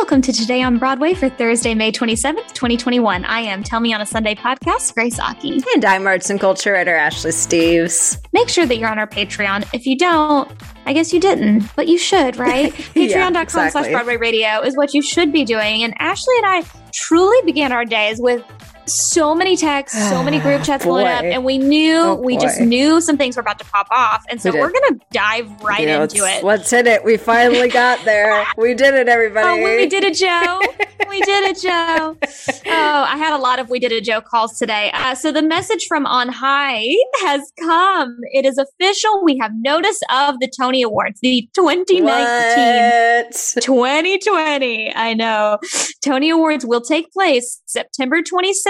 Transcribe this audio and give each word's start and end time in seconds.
Welcome 0.00 0.22
to 0.22 0.32
Today 0.32 0.62
on 0.62 0.78
Broadway 0.78 1.12
for 1.12 1.28
Thursday, 1.28 1.74
May 1.74 1.92
27th, 1.92 2.54
2021. 2.54 3.22
I 3.26 3.40
am 3.40 3.62
Tell 3.62 3.80
Me 3.80 3.92
on 3.92 4.00
a 4.00 4.06
Sunday 4.06 4.34
podcast, 4.34 4.94
Grace 4.94 5.20
Aki. 5.20 5.62
And 5.74 5.84
I'm 5.84 6.06
arts 6.06 6.30
and 6.30 6.40
culture 6.40 6.72
writer 6.72 6.94
Ashley 6.96 7.32
Steves. 7.32 8.18
Make 8.32 8.48
sure 8.48 8.64
that 8.64 8.78
you're 8.78 8.88
on 8.88 8.98
our 8.98 9.06
Patreon. 9.06 9.68
If 9.74 9.84
you 9.86 9.98
don't, 9.98 10.50
I 10.86 10.94
guess 10.94 11.12
you 11.12 11.20
didn't, 11.20 11.64
but 11.76 11.86
you 11.86 11.98
should, 11.98 12.36
right? 12.38 12.72
Patreon.com 12.72 12.96
Yeah, 12.96 13.42
exactly. 13.42 13.70
slash 13.70 13.90
Broadway 13.92 14.16
Radio 14.16 14.62
is 14.62 14.74
what 14.74 14.94
you 14.94 15.02
should 15.02 15.34
be 15.34 15.44
doing. 15.44 15.84
And 15.84 15.94
Ashley 15.98 16.34
and 16.38 16.46
I 16.46 16.64
truly 16.94 17.38
began 17.44 17.70
our 17.70 17.84
days 17.84 18.20
with 18.20 18.42
so 18.86 19.34
many 19.34 19.56
texts, 19.56 20.08
so 20.08 20.22
many 20.22 20.38
group 20.40 20.62
chats 20.64 20.84
Boy. 20.84 20.90
blowing 20.90 21.06
up, 21.06 21.22
and 21.24 21.44
we 21.44 21.58
knew 21.58 21.96
Oh, 22.00 22.14
we 22.16 22.36
just 22.36 22.60
knew 22.60 23.00
some 23.00 23.16
things 23.16 23.36
were 23.36 23.40
about 23.40 23.58
to 23.60 23.64
pop 23.64 23.86
off. 23.90 24.24
And 24.28 24.40
so 24.40 24.50
we 24.50 24.58
we're 24.60 24.72
gonna 24.72 24.98
dive 25.12 25.48
right 25.62 25.86
into 25.86 26.22
let's- 26.22 26.38
it. 26.38 26.44
Let's 26.44 26.70
hit 26.70 26.86
it. 26.86 27.04
We 27.04 27.16
finally 27.16 27.68
got 27.68 28.04
there. 28.04 28.44
we 28.56 28.74
did 28.74 28.94
it, 28.94 29.08
everybody. 29.08 29.60
Oh, 29.62 29.64
we 29.64 29.86
did 29.86 30.04
it, 30.04 30.14
Joe. 30.14 30.60
we 31.08 31.20
did 31.22 31.50
it, 31.50 31.60
Joe. 31.60 32.16
Oh, 32.72 33.04
I 33.04 33.16
had 33.16 33.32
a 33.32 33.38
lot 33.38 33.58
of 33.58 33.68
we 33.68 33.78
did 33.78 33.90
it, 33.92 34.04
Joe 34.04 34.20
calls 34.20 34.58
today. 34.58 34.90
Uh, 34.94 35.14
so 35.14 35.32
the 35.32 35.42
message 35.42 35.86
from 35.88 36.06
on 36.06 36.28
high 36.28 36.84
has 37.22 37.52
come. 37.60 38.16
It 38.32 38.44
is 38.46 38.58
official. 38.58 39.22
We 39.24 39.36
have 39.38 39.50
notice 39.54 39.98
of 40.12 40.38
the 40.40 40.50
Tony 40.58 40.82
Awards, 40.82 41.18
the 41.20 41.48
2019. 41.54 42.04
What? 42.04 43.32
2020. 43.60 44.94
I 44.94 45.14
know. 45.14 45.58
Tony 46.04 46.30
Awards 46.30 46.64
will 46.64 46.80
take 46.80 47.12
place 47.12 47.60
September 47.66 48.18
26th. 48.22 48.69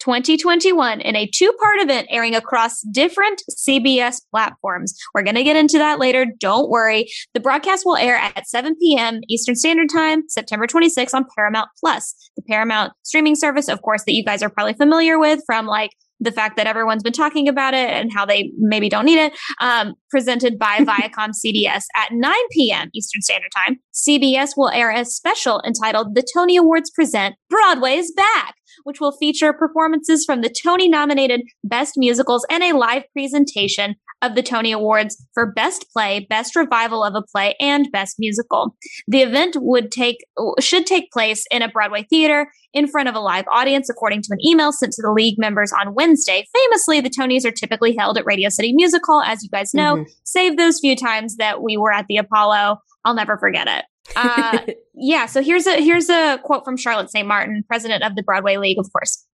2021 0.00 1.00
in 1.00 1.14
a 1.14 1.26
two 1.26 1.52
part 1.60 1.80
event 1.80 2.08
airing 2.10 2.34
across 2.34 2.80
different 2.90 3.42
CBS 3.50 4.16
platforms. 4.30 4.96
We're 5.14 5.22
going 5.22 5.36
to 5.36 5.44
get 5.44 5.56
into 5.56 5.78
that 5.78 5.98
later. 5.98 6.26
Don't 6.38 6.70
worry. 6.70 7.08
The 7.34 7.40
broadcast 7.40 7.84
will 7.84 7.96
air 7.96 8.16
at 8.16 8.48
7 8.48 8.74
p.m. 8.80 9.20
Eastern 9.28 9.54
Standard 9.54 9.88
Time, 9.90 10.22
September 10.28 10.66
26th 10.66 11.14
on 11.14 11.26
Paramount 11.36 11.68
Plus, 11.78 12.14
the 12.36 12.42
Paramount 12.42 12.92
streaming 13.02 13.36
service, 13.36 13.68
of 13.68 13.82
course, 13.82 14.04
that 14.04 14.14
you 14.14 14.24
guys 14.24 14.42
are 14.42 14.50
probably 14.50 14.74
familiar 14.74 15.18
with 15.18 15.40
from 15.46 15.66
like 15.66 15.90
the 16.20 16.32
fact 16.32 16.56
that 16.56 16.66
everyone's 16.66 17.02
been 17.02 17.12
talking 17.12 17.48
about 17.48 17.74
it 17.74 17.88
and 17.88 18.12
how 18.12 18.26
they 18.26 18.52
maybe 18.58 18.88
don't 18.88 19.06
need 19.06 19.18
it. 19.18 19.32
Um, 19.60 19.94
presented 20.10 20.58
by 20.58 20.78
Viacom 20.80 21.30
CBS 21.30 21.84
at 21.96 22.12
9 22.12 22.34
p.m. 22.52 22.90
Eastern 22.94 23.22
Standard 23.22 23.50
Time. 23.54 23.78
CBS 23.94 24.50
will 24.56 24.68
air 24.68 24.90
a 24.90 25.04
special 25.04 25.62
entitled 25.66 26.14
The 26.14 26.26
Tony 26.34 26.56
Awards 26.56 26.90
Present 26.90 27.36
Broadway's 27.48 28.12
Back, 28.12 28.54
which 28.84 29.00
will 29.00 29.12
feature 29.12 29.52
performances 29.52 30.24
from 30.24 30.40
the 30.40 30.54
Tony 30.64 30.88
nominated 30.88 31.42
Best 31.64 31.94
Musicals 31.96 32.46
and 32.50 32.62
a 32.62 32.76
live 32.76 33.04
presentation 33.12 33.96
of 34.22 34.34
the 34.34 34.42
Tony 34.42 34.70
Awards 34.72 35.24
for 35.32 35.50
Best 35.52 35.86
Play, 35.92 36.26
Best 36.28 36.54
Revival 36.54 37.02
of 37.02 37.14
a 37.14 37.22
Play, 37.22 37.54
and 37.58 37.90
Best 37.90 38.16
Musical. 38.18 38.76
The 39.08 39.22
event 39.22 39.56
would 39.58 39.90
take 39.90 40.18
should 40.60 40.86
take 40.86 41.10
place 41.10 41.44
in 41.50 41.62
a 41.62 41.68
Broadway 41.68 42.06
theater 42.10 42.50
in 42.72 42.86
front 42.86 43.08
of 43.08 43.14
a 43.14 43.20
live 43.20 43.46
audience, 43.50 43.88
according 43.88 44.22
to 44.22 44.28
an 44.32 44.38
email 44.46 44.72
sent 44.72 44.92
to 44.92 45.02
the 45.02 45.12
league 45.12 45.38
members 45.38 45.72
on 45.72 45.94
Wednesday. 45.94 46.46
Famously, 46.54 47.00
the 47.00 47.10
Tonys 47.10 47.44
are 47.44 47.50
typically 47.50 47.96
held 47.96 48.18
at 48.18 48.26
Radio 48.26 48.48
City 48.48 48.72
Music 48.72 49.02
Hall, 49.04 49.22
as 49.22 49.42
you 49.42 49.48
guys 49.48 49.72
know. 49.74 49.96
Mhm. 49.96 50.06
Save 50.24 50.56
those 50.56 50.80
few 50.80 50.94
times 50.94 51.36
that 51.36 51.62
we 51.62 51.76
were 51.76 51.92
at 51.92 52.06
the 52.08 52.18
Apollo. 52.18 52.78
I'll 53.04 53.14
never 53.14 53.38
forget 53.38 53.66
it. 53.66 53.84
Uh, 54.16 54.58
yeah, 54.94 55.26
so 55.26 55.42
here's 55.42 55.66
a 55.66 55.82
here's 55.82 56.08
a 56.08 56.38
quote 56.42 56.64
from 56.64 56.76
Charlotte 56.76 57.10
St. 57.10 57.26
Martin, 57.26 57.64
president 57.66 58.02
of 58.02 58.16
the 58.16 58.22
Broadway 58.22 58.56
League, 58.56 58.78
of 58.78 58.90
course. 58.92 59.26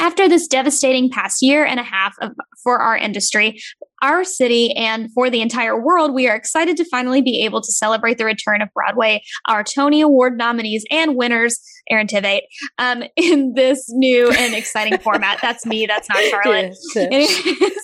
After 0.00 0.28
this 0.28 0.46
devastating 0.46 1.10
past 1.10 1.42
year 1.42 1.64
and 1.64 1.80
a 1.80 1.82
half 1.82 2.14
of, 2.20 2.30
for 2.62 2.78
our 2.78 2.96
industry, 2.96 3.60
our 4.00 4.22
city, 4.22 4.72
and 4.76 5.12
for 5.12 5.28
the 5.28 5.40
entire 5.40 5.80
world, 5.80 6.14
we 6.14 6.28
are 6.28 6.36
excited 6.36 6.76
to 6.76 6.84
finally 6.84 7.20
be 7.20 7.44
able 7.44 7.60
to 7.60 7.72
celebrate 7.72 8.16
the 8.16 8.24
return 8.24 8.62
of 8.62 8.68
Broadway, 8.74 9.22
our 9.48 9.64
Tony 9.64 10.00
Award 10.00 10.38
nominees 10.38 10.84
and 10.88 11.16
winners, 11.16 11.58
Aaron 11.90 12.06
Tveit, 12.06 12.42
um, 12.78 13.02
in 13.16 13.54
this 13.54 13.86
new 13.90 14.30
and 14.30 14.54
exciting 14.54 14.98
format. 14.98 15.38
That's 15.40 15.66
me. 15.66 15.86
That's 15.86 16.08
not 16.08 16.18
Charlotte. 16.30 16.76
Yes. 16.94 16.96
Anyways, 16.96 17.78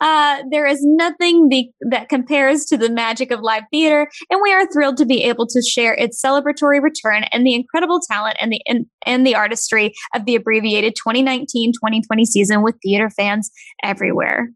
uh, 0.00 0.42
there 0.50 0.66
is 0.66 0.80
nothing 0.82 1.48
the, 1.48 1.68
that 1.90 2.08
compares 2.08 2.64
to 2.66 2.76
the 2.76 2.90
magic 2.90 3.30
of 3.30 3.40
live 3.40 3.64
theater, 3.70 4.08
and 4.30 4.40
we 4.42 4.52
are 4.52 4.66
thrilled 4.72 4.96
to 4.98 5.06
be 5.06 5.24
able 5.24 5.46
to 5.46 5.62
share 5.62 5.94
its 5.94 6.22
celebratory 6.22 6.82
return 6.82 7.24
and 7.24 7.46
the 7.46 7.54
incredible 7.54 8.00
talent 8.10 8.36
and 8.40 8.52
the 8.52 8.60
and, 8.66 8.86
and 9.06 9.26
the 9.26 9.34
artistry 9.34 9.92
of 10.14 10.24
the 10.24 10.34
abbreviated 10.34 10.96
2019-2020 11.06 12.24
season 12.24 12.62
with 12.62 12.76
theater 12.82 13.10
fans 13.10 13.50
everywhere. 13.82 14.50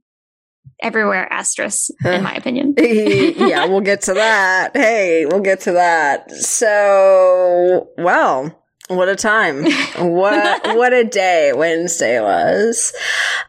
Everywhere, 0.81 1.26
asterisk, 1.32 1.91
in 2.05 2.22
my 2.22 2.34
opinion. 2.34 2.75
yeah, 2.78 3.65
we'll 3.65 3.81
get 3.81 4.03
to 4.03 4.15
that. 4.15 4.76
Hey, 4.76 5.26
we'll 5.26 5.41
get 5.41 5.60
to 5.62 5.72
that. 5.72 6.31
So, 6.31 7.88
well, 7.99 8.57
what 8.88 9.09
a 9.09 9.16
time. 9.16 9.65
What 9.99 10.76
what 10.76 10.93
a 10.93 11.04
day 11.04 11.53
Wednesday 11.54 12.21
was. 12.21 12.93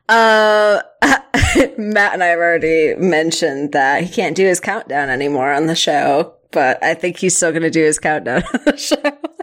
Uh 0.07 0.81
Matt 1.77 2.13
and 2.13 2.23
I 2.23 2.27
have 2.27 2.39
already 2.39 2.95
mentioned 2.95 3.71
that 3.73 4.03
he 4.03 4.09
can't 4.09 4.35
do 4.35 4.45
his 4.45 4.59
countdown 4.59 5.09
anymore 5.09 5.51
on 5.51 5.67
the 5.67 5.75
show, 5.75 6.35
but 6.51 6.83
I 6.83 6.93
think 6.93 7.17
he's 7.17 7.35
still 7.35 7.51
going 7.51 7.63
to 7.63 7.69
do 7.69 7.83
his 7.83 7.99
countdown 7.99 8.43
on 8.53 8.59
the 8.65 8.77
show. 8.77 8.95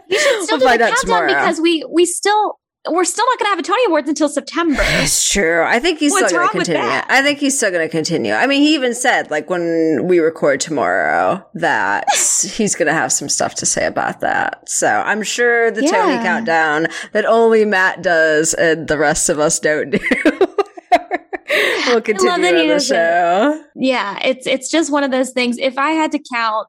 You 0.09 0.19
should 0.19 0.43
still 0.43 0.57
We'll 0.59 0.71
do 0.71 0.77
the 0.77 0.83
countdown 0.85 0.95
tomorrow. 1.01 1.27
because 1.27 1.59
we 1.59 1.83
we 1.89 2.05
still 2.05 2.59
we're 2.91 3.03
still 3.05 3.25
not 3.25 3.39
going 3.39 3.45
to 3.45 3.49
have 3.49 3.59
a 3.59 3.63
Tony 3.63 3.85
Awards 3.87 4.09
until 4.09 4.29
September. 4.29 4.75
That's 4.77 5.29
true. 5.29 5.63
I 5.63 5.79
think 5.79 5.99
he's 5.99 6.11
What's 6.11 6.27
still 6.27 6.39
going 6.39 6.51
to 6.51 6.57
with 6.57 6.67
continue. 6.67 6.87
that? 6.89 7.07
I 7.09 7.21
think 7.21 7.39
he's 7.39 7.55
still 7.57 7.71
going 7.71 7.85
to 7.87 7.91
continue. 7.91 8.33
I 8.33 8.47
mean, 8.47 8.61
he 8.61 8.73
even 8.75 8.93
said, 8.93 9.29
like, 9.31 9.49
when 9.49 10.05
we 10.07 10.19
record 10.19 10.59
tomorrow, 10.59 11.45
that 11.55 12.05
he's 12.43 12.75
going 12.75 12.87
to 12.87 12.93
have 12.93 13.11
some 13.11 13.29
stuff 13.29 13.55
to 13.55 13.65
say 13.65 13.85
about 13.85 14.21
that. 14.21 14.67
So 14.69 14.87
I'm 14.87 15.23
sure 15.23 15.71
the 15.71 15.81
Tony 15.81 16.15
countdown 16.23 16.87
that 17.13 17.25
only 17.25 17.65
Matt 17.65 18.01
does 18.01 18.53
and 18.53 18.87
the 18.87 18.97
rest 18.97 19.29
of 19.29 19.39
us 19.39 19.59
don't 19.59 19.91
do. 19.91 19.99
we'll 21.87 22.01
continue 22.01 22.31
on 22.31 22.41
the 22.41 22.51
doesn't. 22.51 22.95
show. 22.95 23.63
yeah, 23.75 24.19
it's 24.23 24.45
it's 24.47 24.69
just 24.69 24.91
one 24.91 25.03
of 25.03 25.11
those 25.11 25.31
things. 25.31 25.57
If 25.57 25.77
I 25.77 25.91
had 25.91 26.11
to 26.11 26.19
count 26.33 26.67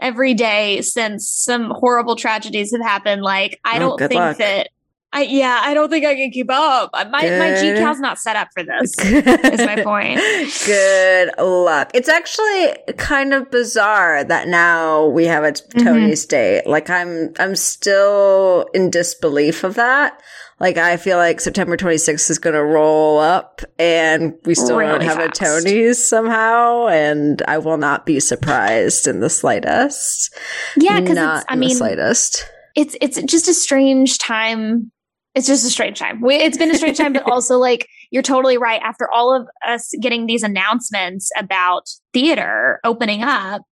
every 0.00 0.34
day 0.34 0.80
since 0.82 1.30
some 1.30 1.70
horrible 1.70 2.16
tragedies 2.16 2.72
have 2.72 2.82
happened, 2.82 3.22
like 3.22 3.58
I 3.64 3.76
Oh, 3.76 3.80
don't 3.80 3.98
think 3.98 4.14
luck. 4.14 4.36
that 4.38 4.68
I 5.12 5.22
yeah, 5.22 5.60
I 5.64 5.74
don't 5.74 5.88
think 5.90 6.04
I 6.06 6.14
can 6.14 6.30
keep 6.30 6.48
up. 6.50 6.90
My 6.92 7.04
my 7.10 7.54
G 7.60 7.72
Good. 7.72 7.78
cal's 7.78 7.98
not 7.98 8.18
set 8.18 8.36
up 8.36 8.48
for 8.54 8.62
this. 8.62 8.94
Is 9.00 9.60
my 9.66 9.82
point. 9.82 10.20
Good 10.66 11.30
luck. 11.38 11.90
It's 11.94 12.08
actually 12.08 12.76
kind 12.96 13.34
of 13.34 13.50
bizarre 13.50 14.22
that 14.22 14.46
now 14.46 15.06
we 15.06 15.24
have 15.26 15.42
a 15.44 15.50
Mm-hmm. 15.50 15.84
Tony's 15.84 16.26
date. 16.26 16.64
Like 16.66 16.88
I'm, 16.90 17.32
I'm 17.40 17.56
still 17.56 18.66
in 18.72 18.88
disbelief 18.90 19.64
of 19.64 19.74
that. 19.74 20.20
Like 20.60 20.76
I 20.76 20.96
feel 20.96 21.16
like 21.16 21.40
September 21.40 21.76
26th 21.76 22.30
is 22.30 22.38
going 22.38 22.54
to 22.54 22.62
roll 22.62 23.18
up 23.18 23.62
and 23.80 24.34
we 24.44 24.54
still 24.54 24.78
don't 24.78 25.02
have 25.02 25.16
fast. 25.16 25.40
a 25.42 25.44
Tony's 25.44 26.06
somehow. 26.08 26.86
And 26.86 27.42
I 27.48 27.58
will 27.58 27.78
not 27.78 28.06
be 28.06 28.20
surprised 28.20 29.08
in 29.08 29.18
the 29.20 29.30
slightest. 29.30 30.32
Yeah, 30.76 31.00
because 31.00 31.16
it's 31.16 31.44
I 31.48 31.54
in 31.54 31.60
the 31.60 31.66
mean 31.66 31.76
slightest. 31.76 32.44
it's 32.76 32.96
it's 33.00 33.20
just 33.22 33.48
a 33.48 33.54
strange 33.54 34.18
time. 34.18 34.92
It's 35.34 35.46
just 35.46 35.64
a 35.64 35.70
strange 35.70 35.98
time. 35.98 36.20
We, 36.20 36.34
it's 36.36 36.58
been 36.58 36.70
a 36.70 36.74
strange 36.74 36.98
time, 36.98 37.12
but 37.12 37.22
also 37.30 37.58
like 37.58 37.86
you're 38.10 38.22
totally 38.22 38.58
right. 38.58 38.80
After 38.82 39.08
all 39.12 39.34
of 39.34 39.46
us 39.66 39.92
getting 40.00 40.26
these 40.26 40.42
announcements 40.42 41.30
about 41.38 41.88
theater 42.12 42.80
opening 42.84 43.22
up, 43.22 43.62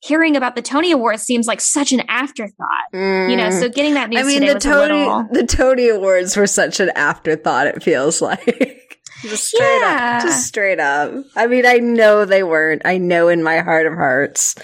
hearing 0.00 0.36
about 0.36 0.56
the 0.56 0.62
Tony 0.62 0.90
Awards 0.90 1.22
seems 1.22 1.46
like 1.46 1.60
such 1.60 1.92
an 1.92 2.00
afterthought. 2.08 2.92
You 2.92 3.36
know, 3.36 3.50
so 3.50 3.68
getting 3.68 3.94
that 3.94 4.10
news 4.10 4.20
Mm. 4.20 4.24
I 4.24 4.26
mean, 4.26 4.46
the 4.52 4.58
Tony, 4.58 4.94
little. 4.98 5.26
the 5.30 5.46
Tony 5.46 5.88
Awards 5.88 6.36
were 6.36 6.46
such 6.48 6.80
an 6.80 6.90
afterthought. 6.96 7.68
It 7.68 7.82
feels 7.82 8.20
like 8.22 8.44
just 9.22 9.48
straight 9.48 9.78
Yeah. 9.80 10.16
up, 10.18 10.26
just 10.26 10.46
straight 10.46 10.80
up. 10.80 11.12
I 11.36 11.46
mean, 11.46 11.64
I 11.64 11.76
know 11.78 12.24
they 12.24 12.42
weren't. 12.42 12.82
I 12.84 12.98
know 12.98 13.28
in 13.28 13.42
my 13.42 13.60
heart 13.60 13.86
of 13.86 13.94
hearts 13.94 14.56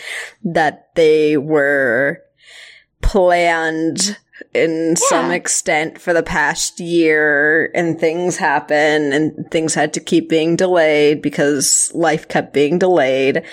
that 0.44 0.89
they 0.97 1.37
were 1.39 2.19
planned 3.00 4.19
in 4.53 4.97
some 4.97 5.31
extent 5.31 6.01
for 6.01 6.13
the 6.13 6.23
past 6.25 6.81
year 6.81 7.71
and 7.73 8.01
things 8.01 8.37
happen 8.37 9.13
and 9.13 9.49
things 9.53 9.75
had 9.75 9.93
to 9.95 10.01
keep 10.01 10.29
being 10.29 10.57
delayed 10.57 11.23
because 11.23 11.93
life 11.95 12.27
kept 12.27 12.53
being 12.53 12.77
delayed. 12.79 13.45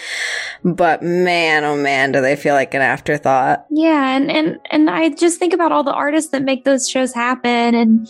But 0.63 1.03
man, 1.03 1.63
oh 1.65 1.77
man, 1.77 2.11
do 2.11 2.21
they 2.21 2.35
feel 2.35 2.55
like 2.55 2.73
an 2.73 2.81
afterthought. 2.81 3.65
Yeah, 3.69 4.15
and 4.15 4.31
and 4.31 4.57
and 4.71 4.89
I 4.89 5.09
just 5.09 5.37
think 5.37 5.53
about 5.53 5.71
all 5.71 5.83
the 5.83 5.93
artists 5.93 6.31
that 6.31 6.41
make 6.43 6.63
those 6.65 6.89
shows 6.89 7.13
happen, 7.13 7.75
and 7.75 8.07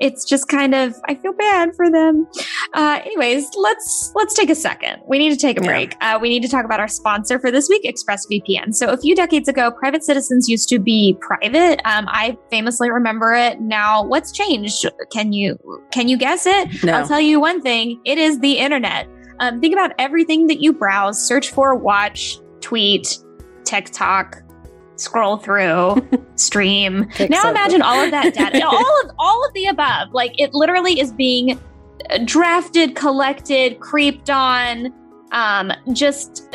it's 0.00 0.24
just 0.24 0.46
kind 0.48 0.74
of 0.76 0.94
I 1.08 1.16
feel 1.16 1.32
bad 1.32 1.74
for 1.74 1.90
them. 1.90 2.26
Uh, 2.72 3.00
anyways, 3.04 3.48
let's 3.56 4.12
let's 4.14 4.34
take 4.34 4.50
a 4.50 4.54
second. 4.54 5.02
We 5.08 5.18
need 5.18 5.30
to 5.30 5.36
take 5.36 5.58
a 5.58 5.62
Yeah. 5.64 5.68
break. 5.70 5.96
Uh, 6.00 6.18
we 6.22 6.28
need 6.28 6.42
to 6.42 6.48
talk 6.48 6.64
about 6.64 6.78
our 6.78 6.88
sponsor 6.88 7.38
for 7.40 7.50
this 7.50 7.68
week, 7.68 7.82
ExpressVPN. 7.84 8.74
So 8.74 8.88
a 8.90 8.96
few 8.96 9.16
decades 9.16 9.48
ago, 9.48 9.70
private 9.72 10.04
citizens 10.04 10.48
used 10.48 10.68
to 10.68 10.78
be 10.78 11.16
private. 11.20 11.80
Um, 11.84 12.06
I 12.08 12.27
famously 12.50 12.90
remember 12.90 13.32
it. 13.32 13.60
Now, 13.60 14.02
what's 14.02 14.32
changed? 14.32 14.86
Can 15.12 15.32
you 15.32 15.58
can 15.90 16.08
you 16.08 16.16
guess 16.16 16.46
it? 16.46 16.84
No. 16.84 16.94
I'll 16.94 17.06
tell 17.08 17.20
you 17.20 17.40
one 17.40 17.62
thing: 17.62 18.00
it 18.04 18.18
is 18.18 18.40
the 18.40 18.58
internet. 18.58 19.08
Um, 19.40 19.60
think 19.60 19.72
about 19.72 19.92
everything 19.98 20.48
that 20.48 20.60
you 20.60 20.72
browse, 20.72 21.20
search 21.20 21.50
for, 21.50 21.74
watch, 21.74 22.38
tweet, 22.60 23.18
TikTok, 23.64 24.42
scroll 24.96 25.36
through, 25.36 26.06
stream. 26.34 27.08
now 27.30 27.48
imagine 27.48 27.82
all 27.82 28.02
of 28.02 28.10
that 28.10 28.34
data, 28.34 28.66
all 28.66 29.00
of 29.04 29.10
all 29.18 29.46
of 29.46 29.52
the 29.54 29.66
above. 29.66 30.12
Like 30.12 30.38
it 30.40 30.54
literally 30.54 31.00
is 31.00 31.12
being 31.12 31.60
drafted, 32.24 32.94
collected, 32.94 33.80
creeped 33.80 34.30
on. 34.30 34.92
Um, 35.30 35.72
just 35.92 36.48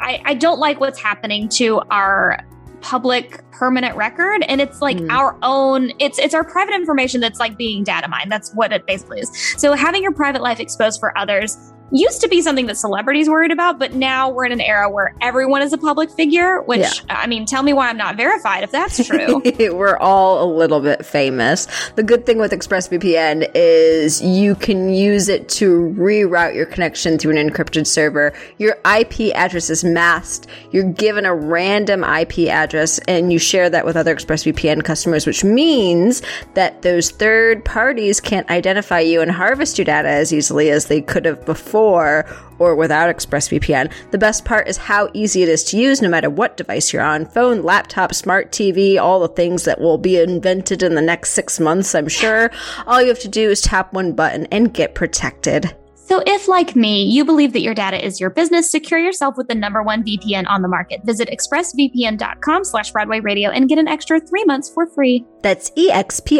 I, 0.00 0.22
I 0.24 0.34
don't 0.34 0.60
like 0.60 0.78
what's 0.78 1.00
happening 1.00 1.48
to 1.50 1.80
our 1.90 2.38
public 2.80 3.42
permanent 3.50 3.96
record 3.96 4.42
and 4.48 4.60
it's 4.60 4.80
like 4.80 4.96
mm. 4.96 5.10
our 5.10 5.36
own 5.42 5.92
it's 5.98 6.18
it's 6.18 6.34
our 6.34 6.44
private 6.44 6.74
information 6.74 7.20
that's 7.20 7.38
like 7.38 7.56
being 7.56 7.84
data 7.84 8.08
mined 8.08 8.30
that's 8.30 8.54
what 8.54 8.72
it 8.72 8.86
basically 8.86 9.20
is 9.20 9.54
so 9.58 9.74
having 9.74 10.02
your 10.02 10.12
private 10.12 10.42
life 10.42 10.60
exposed 10.60 10.98
for 10.98 11.16
others 11.18 11.72
used 11.90 12.20
to 12.20 12.28
be 12.28 12.40
something 12.42 12.66
that 12.66 12.76
celebrities 12.76 13.28
worried 13.28 13.50
about, 13.50 13.78
but 13.78 13.94
now 13.94 14.30
we're 14.30 14.44
in 14.44 14.52
an 14.52 14.60
era 14.60 14.88
where 14.88 15.14
everyone 15.20 15.62
is 15.62 15.72
a 15.72 15.78
public 15.78 16.10
figure, 16.10 16.62
which 16.62 16.80
yeah. 16.80 16.90
I 17.08 17.26
mean, 17.26 17.46
tell 17.46 17.62
me 17.62 17.72
why 17.72 17.88
I'm 17.88 17.96
not 17.96 18.16
verified 18.16 18.62
if 18.62 18.70
that's 18.70 19.04
true. 19.06 19.42
we're 19.74 19.96
all 19.96 20.42
a 20.42 20.48
little 20.50 20.80
bit 20.80 21.04
famous. 21.04 21.66
The 21.96 22.02
good 22.02 22.26
thing 22.26 22.38
with 22.38 22.52
ExpressVPN 22.52 23.50
is 23.54 24.22
you 24.22 24.54
can 24.54 24.90
use 24.90 25.28
it 25.28 25.48
to 25.50 25.94
reroute 25.98 26.54
your 26.54 26.66
connection 26.66 27.18
through 27.18 27.36
an 27.36 27.48
encrypted 27.48 27.86
server. 27.86 28.32
Your 28.58 28.76
IP 28.84 29.34
address 29.34 29.70
is 29.70 29.82
masked. 29.82 30.46
You're 30.70 30.84
given 30.84 31.26
a 31.26 31.34
random 31.34 32.04
IP 32.04 32.48
address 32.48 32.98
and 33.08 33.32
you 33.32 33.38
share 33.38 33.68
that 33.70 33.84
with 33.84 33.96
other 33.96 34.14
ExpressVPN 34.14 34.84
customers, 34.84 35.26
which 35.26 35.42
means 35.42 36.22
that 36.54 36.82
those 36.82 37.10
third 37.10 37.64
parties 37.64 38.20
can't 38.20 38.48
identify 38.50 39.00
you 39.00 39.20
and 39.20 39.30
harvest 39.30 39.78
your 39.78 39.84
data 39.84 40.08
as 40.08 40.32
easily 40.32 40.70
as 40.70 40.86
they 40.86 41.00
could 41.00 41.24
have 41.24 41.44
before 41.44 41.79
before 41.80 42.26
or 42.58 42.76
without 42.76 43.14
ExpressVPN. 43.14 43.90
The 44.10 44.18
best 44.18 44.44
part 44.44 44.68
is 44.68 44.76
how 44.76 45.08
easy 45.14 45.42
it 45.42 45.48
is 45.48 45.64
to 45.64 45.78
use 45.78 46.02
no 46.02 46.10
matter 46.10 46.28
what 46.28 46.58
device 46.58 46.92
you're 46.92 47.02
on 47.02 47.24
phone, 47.24 47.62
laptop, 47.62 48.14
smart 48.14 48.52
TV, 48.52 49.00
all 49.00 49.20
the 49.20 49.28
things 49.28 49.64
that 49.64 49.80
will 49.80 49.96
be 49.96 50.18
invented 50.18 50.82
in 50.82 50.94
the 50.94 51.00
next 51.00 51.30
six 51.30 51.58
months, 51.58 51.94
I'm 51.94 52.08
sure. 52.08 52.50
All 52.86 53.00
you 53.00 53.08
have 53.08 53.20
to 53.20 53.28
do 53.28 53.48
is 53.48 53.62
tap 53.62 53.94
one 53.94 54.12
button 54.12 54.46
and 54.52 54.74
get 54.74 54.94
protected. 54.94 55.74
So 56.10 56.20
if, 56.26 56.48
like 56.48 56.74
me, 56.74 57.04
you 57.04 57.24
believe 57.24 57.52
that 57.52 57.60
your 57.60 57.72
data 57.72 58.04
is 58.04 58.18
your 58.18 58.30
business, 58.30 58.68
secure 58.68 58.98
yourself 58.98 59.36
with 59.36 59.46
the 59.46 59.54
number 59.54 59.80
one 59.80 60.02
VPN 60.02 60.44
on 60.48 60.60
the 60.60 60.66
market. 60.66 61.04
Visit 61.04 61.28
expressvpn.com 61.30 62.64
slash 62.64 62.90
Broadway 62.90 63.20
Radio 63.20 63.50
and 63.50 63.68
get 63.68 63.78
an 63.78 63.86
extra 63.86 64.18
three 64.18 64.42
months 64.42 64.68
for 64.68 64.88
free. 64.88 65.24
That's 65.42 65.70
E-X-P-R-E-S-S-V-P-N 65.76 66.32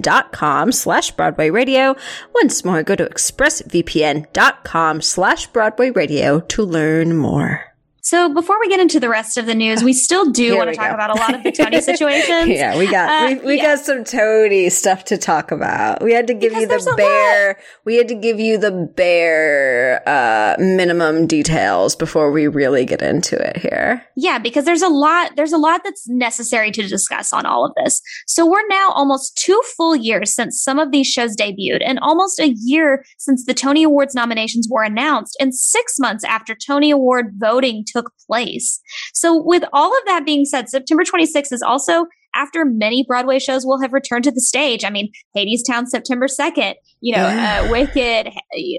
dot 0.00 0.32
com 0.32 0.72
slash 0.72 1.12
Broadway 1.12 1.50
Radio. 1.50 1.94
Once 2.34 2.64
more, 2.64 2.82
go 2.82 2.96
to 2.96 3.06
expressvpn.com 3.06 5.00
slash 5.00 5.46
Broadway 5.46 5.90
Radio 5.90 6.40
to 6.40 6.64
learn 6.64 7.16
more. 7.16 7.67
So 8.08 8.32
before 8.32 8.58
we 8.58 8.70
get 8.70 8.80
into 8.80 8.98
the 8.98 9.10
rest 9.10 9.36
of 9.36 9.44
the 9.44 9.54
news, 9.54 9.84
we 9.84 9.92
still 9.92 10.30
do 10.30 10.56
want 10.56 10.70
to 10.70 10.74
talk 10.74 10.88
go. 10.88 10.94
about 10.94 11.10
a 11.10 11.20
lot 11.20 11.34
of 11.34 11.42
the 11.42 11.52
Tony 11.52 11.78
situations. 11.82 12.48
yeah, 12.48 12.78
we 12.78 12.90
got 12.90 13.10
uh, 13.10 13.34
we, 13.34 13.46
we 13.48 13.56
yeah. 13.58 13.76
got 13.76 13.84
some 13.84 14.02
Tony 14.02 14.70
stuff 14.70 15.04
to 15.04 15.18
talk 15.18 15.50
about. 15.50 16.02
We 16.02 16.14
had 16.14 16.26
to 16.28 16.32
give 16.32 16.54
because 16.54 16.86
you 16.86 16.92
the 16.92 16.96
bare 16.96 17.58
we 17.84 17.96
had 17.96 18.08
to 18.08 18.14
give 18.14 18.40
you 18.40 18.56
the 18.56 18.70
bare 18.70 20.02
uh, 20.08 20.56
minimum 20.58 21.26
details 21.26 21.94
before 21.94 22.32
we 22.32 22.46
really 22.46 22.86
get 22.86 23.02
into 23.02 23.36
it 23.36 23.58
here. 23.58 24.02
Yeah, 24.16 24.38
because 24.38 24.64
there's 24.64 24.80
a 24.80 24.88
lot 24.88 25.36
there's 25.36 25.52
a 25.52 25.58
lot 25.58 25.82
that's 25.84 26.08
necessary 26.08 26.70
to 26.70 26.88
discuss 26.88 27.34
on 27.34 27.44
all 27.44 27.66
of 27.66 27.72
this. 27.76 28.00
So 28.26 28.46
we're 28.46 28.66
now 28.68 28.90
almost 28.92 29.36
two 29.36 29.60
full 29.76 29.94
years 29.94 30.34
since 30.34 30.62
some 30.62 30.78
of 30.78 30.92
these 30.92 31.08
shows 31.08 31.36
debuted 31.36 31.82
and 31.84 31.98
almost 31.98 32.40
a 32.40 32.54
year 32.56 33.04
since 33.18 33.44
the 33.44 33.52
Tony 33.52 33.82
Awards 33.82 34.14
nominations 34.14 34.66
were 34.70 34.82
announced 34.82 35.36
and 35.38 35.54
6 35.54 35.98
months 35.98 36.24
after 36.24 36.54
Tony 36.54 36.90
Award 36.90 37.34
voting 37.36 37.84
took 37.86 37.97
took 37.98 38.12
place. 38.26 38.80
So, 39.14 39.42
with 39.42 39.64
all 39.72 39.96
of 39.96 40.02
that 40.06 40.24
being 40.24 40.44
said, 40.44 40.68
September 40.68 41.04
26th 41.04 41.52
is 41.52 41.62
also 41.62 42.06
after 42.34 42.64
many 42.64 43.04
Broadway 43.06 43.38
shows 43.38 43.64
will 43.64 43.80
have 43.80 43.92
returned 43.92 44.24
to 44.24 44.30
the 44.30 44.40
stage. 44.40 44.84
I 44.84 44.90
mean, 44.90 45.10
Hadestown 45.36 45.86
September 45.86 46.26
2nd, 46.26 46.74
you 47.00 47.14
know, 47.14 47.26
yeah. 47.26 47.64
uh, 47.64 47.70
Wicked, 47.70 48.32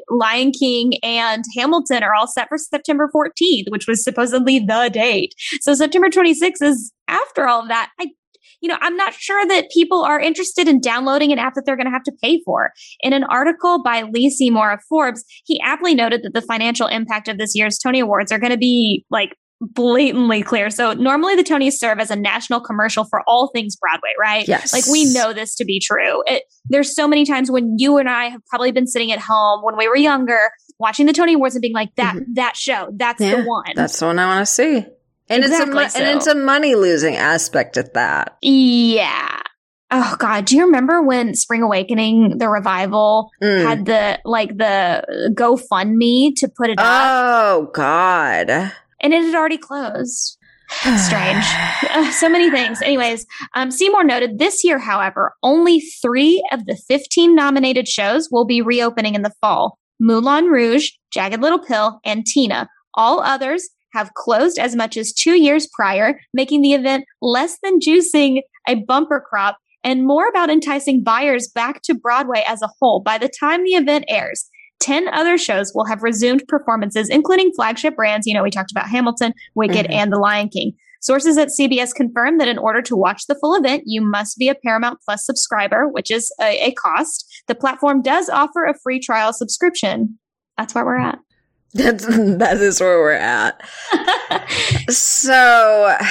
Lion 0.10 0.52
King, 0.52 0.94
and 1.04 1.44
Hamilton 1.58 2.04
are 2.04 2.14
all 2.14 2.28
set 2.28 2.48
for 2.48 2.58
September 2.58 3.10
14th, 3.14 3.70
which 3.70 3.88
was 3.88 4.04
supposedly 4.04 4.60
the 4.60 4.90
date. 4.94 5.34
So 5.62 5.74
September 5.74 6.10
26th 6.10 6.62
is 6.62 6.94
after 7.08 7.48
all 7.48 7.62
of 7.62 7.68
that. 7.70 7.90
I 8.00 8.08
you 8.62 8.68
know, 8.70 8.78
I'm 8.82 8.96
not 8.96 9.14
sure 9.14 9.46
that 9.48 9.70
people 9.72 10.04
are 10.04 10.20
interested 10.20 10.68
in 10.68 10.80
downloading 10.82 11.32
an 11.32 11.40
app 11.40 11.56
that 11.56 11.66
they're 11.66 11.78
going 11.78 11.88
to 11.88 11.92
have 11.92 12.04
to 12.04 12.14
pay 12.22 12.42
for. 12.46 12.72
In 13.02 13.14
an 13.14 13.24
article 13.24 13.82
by 13.84 14.04
Lee 14.04 14.30
Seymour 14.30 14.72
of 14.72 14.80
Forbes, 14.88 15.24
he 15.46 15.60
aptly 15.62 15.96
noted 15.96 16.24
that 16.24 16.34
the 16.34 16.42
financial 16.42 16.88
impact 16.88 17.28
of 17.28 17.38
this 17.38 17.56
year's 17.56 17.78
Tony 17.78 18.00
Awards 18.00 18.32
are 18.32 18.40
going 18.40 18.52
to 18.52 18.58
be 18.58 19.06
like 19.10 19.36
blatantly 19.62 20.42
clear. 20.42 20.70
So 20.70 20.94
normally 20.94 21.36
the 21.36 21.44
Tonys 21.44 21.74
serve 21.74 22.00
as 22.00 22.12
a 22.12 22.16
national 22.16 22.62
commercial 22.62 23.04
for 23.04 23.22
all 23.28 23.50
things 23.54 23.76
Broadway, 23.76 24.12
right? 24.20 24.48
Yes. 24.48 24.72
Like 24.72 24.86
we 24.88 25.12
know 25.14 25.34
this 25.34 25.56
to 25.56 25.66
be 25.66 25.82
true. 25.82 26.24
It, 26.28 26.44
there's 26.66 26.96
so 26.96 27.08
many 27.08 27.26
times 27.26 27.52
when 27.52 27.76
you 27.78 27.98
and 27.98 28.10
I 28.10 28.30
have 28.30 28.42
probably 28.46 28.72
been 28.72 28.88
sitting 28.88 29.12
at 29.12 29.20
home 29.20 29.62
when 29.64 29.76
we 29.78 29.88
were 29.88 29.98
younger 29.98 30.50
watching 30.80 31.08
the 31.08 31.14
Tony 31.14 31.34
Awards 31.34 31.56
and 31.56 31.62
being 31.62 31.74
like, 31.74 31.94
that, 31.96 32.16
mm-hmm. 32.16 32.34
that 32.36 32.56
show, 32.56 32.90
that's 32.96 33.22
yeah, 33.22 33.36
the 33.36 33.44
one. 33.44 33.74
That's 33.76 34.00
the 34.00 34.06
one 34.06 34.18
I 34.18 34.28
want 34.28 34.48
to 34.48 34.52
see. 34.52 34.86
And 35.30 35.44
exactly 35.44 35.84
it's 35.84 35.96
a 35.96 35.98
so. 35.98 36.04
and 36.04 36.18
it's 36.18 36.28
a 36.28 36.36
money 36.36 36.76
losing 36.76 37.16
aspect 37.16 37.78
at 37.78 37.94
that. 37.94 38.38
Yeah. 38.42 39.40
Oh 39.92 40.16
God, 40.20 40.46
do 40.46 40.56
you 40.56 40.66
remember 40.66 41.02
when 41.02 41.34
Spring 41.34 41.64
Awakening, 41.64 42.38
the 42.38 42.48
revival, 42.48 43.32
mm. 43.42 43.64
had 43.64 43.86
the 43.86 44.20
like 44.24 44.58
the 44.58 45.34
GoFundMe 45.36 46.34
to 46.38 46.48
put 46.48 46.70
it 46.70 46.80
up? 46.80 46.86
Oh 46.86 47.70
God. 47.74 48.50
And 48.50 49.14
it 49.14 49.24
had 49.24 49.36
already 49.36 49.58
closed. 49.58 50.38
Strange. 50.70 51.44
uh, 51.90 52.12
so 52.20 52.30
many 52.30 52.52
things. 52.52 52.82
Anyways, 52.82 53.26
um, 53.56 53.72
Seymour 53.72 54.04
noted 54.04 54.38
this 54.38 54.64
year, 54.64 54.78
however, 54.78 55.34
only 55.42 55.80
three 55.80 56.48
of 56.52 56.66
the 56.66 56.76
15 56.88 57.34
nominated 57.34 57.88
shows 57.88 58.30
will 58.32 58.46
be 58.46 58.62
reopening 58.62 59.16
in 59.16 59.24
the 59.24 59.34
fall 59.42 59.80
Moulin 60.00 60.46
Rouge, 60.46 60.92
Jagged 61.12 61.42
Little 61.42 61.60
Pill, 61.60 62.00
and 62.06 62.26
Tina. 62.26 62.70
All 62.94 63.22
others 63.22 63.70
have 63.94 64.14
closed 64.14 64.60
as 64.60 64.76
much 64.76 64.98
as 64.98 65.14
two 65.14 65.40
years 65.40 65.68
prior, 65.74 66.20
making 66.34 66.62
the 66.62 66.74
event 66.74 67.06
less 67.22 67.58
than 67.64 67.80
juicing 67.80 68.42
a 68.68 68.76
bumper 68.76 69.20
crop 69.20 69.58
and 69.84 70.06
more 70.06 70.28
about 70.28 70.50
enticing 70.50 71.04
buyers 71.04 71.48
back 71.48 71.82
to 71.84 71.94
Broadway 71.94 72.44
as 72.48 72.62
a 72.62 72.70
whole 72.80 73.00
by 73.00 73.18
the 73.18 73.30
time 73.40 73.64
the 73.64 73.72
event 73.72 74.06
airs. 74.08 74.50
10 74.82 75.10
other 75.10 75.38
shows 75.38 75.74
will 75.76 75.86
have 75.86 76.04
resumed 76.04 76.44
performances, 76.48 77.10
including 77.10 77.52
flagship 77.54 77.96
brands. 77.96 78.26
You 78.26 78.34
know, 78.34 78.44
we 78.44 78.52
talked 78.52 78.72
about 78.72 78.88
Hamilton, 78.88 79.34
Wicked, 79.56 79.86
mm-hmm. 79.86 79.94
and 79.94 80.12
The 80.12 80.20
Lion 80.20 80.50
King. 80.50 80.74
Sources 81.02 81.38
at 81.38 81.50
CBS 81.50 81.94
confirmed 81.94 82.42
that 82.42 82.50
in 82.50 82.58
order 82.58 82.82
to 82.82 82.96
watch 82.96 83.28
the 83.28 83.36
full 83.36 83.56
event, 83.56 83.84
you 83.86 84.02
must 84.02 84.38
be 84.38 84.50
a 84.50 84.56
Paramount 84.56 85.00
Plus 85.04 85.26
subscriber, 85.26 85.88
which 85.88 86.12
is 86.12 86.34
a, 86.42 86.68
a 86.68 86.72
cost. 86.74 87.26
The 87.48 87.56
platform 87.56 88.02
does 88.02 88.30
offer 88.30 88.66
a 88.66 88.78
free 88.84 89.00
trial 89.00 89.32
subscription. 89.32 90.20
That's 90.58 90.76
where 90.76 90.86
we're 90.86 91.00
at. 91.00 91.20
That's 91.74 92.06
that 92.08 92.58
is 92.58 92.80
where 92.80 92.98
we're 92.98 93.12
at. 93.12 93.62
so 94.90 95.96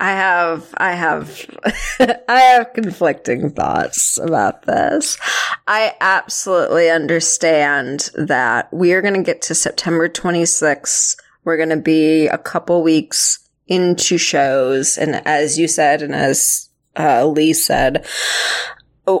I 0.00 0.12
have 0.12 0.72
I 0.78 0.92
have 0.92 1.44
I 2.28 2.40
have 2.40 2.72
conflicting 2.72 3.50
thoughts 3.50 4.16
about 4.16 4.62
this. 4.66 5.18
I 5.66 5.94
absolutely 6.00 6.88
understand 6.88 8.10
that 8.14 8.72
we 8.72 8.92
are 8.92 9.02
going 9.02 9.14
to 9.14 9.22
get 9.22 9.42
to 9.42 9.54
September 9.56 10.08
26th. 10.08 11.16
We're 11.42 11.56
going 11.56 11.70
to 11.70 11.76
be 11.76 12.28
a 12.28 12.38
couple 12.38 12.82
weeks 12.82 13.40
into 13.66 14.18
shows 14.18 14.96
and 14.96 15.16
as 15.26 15.58
you 15.58 15.66
said 15.66 16.00
and 16.00 16.14
as 16.14 16.70
uh, 16.96 17.26
Lee 17.26 17.52
said, 17.52 18.04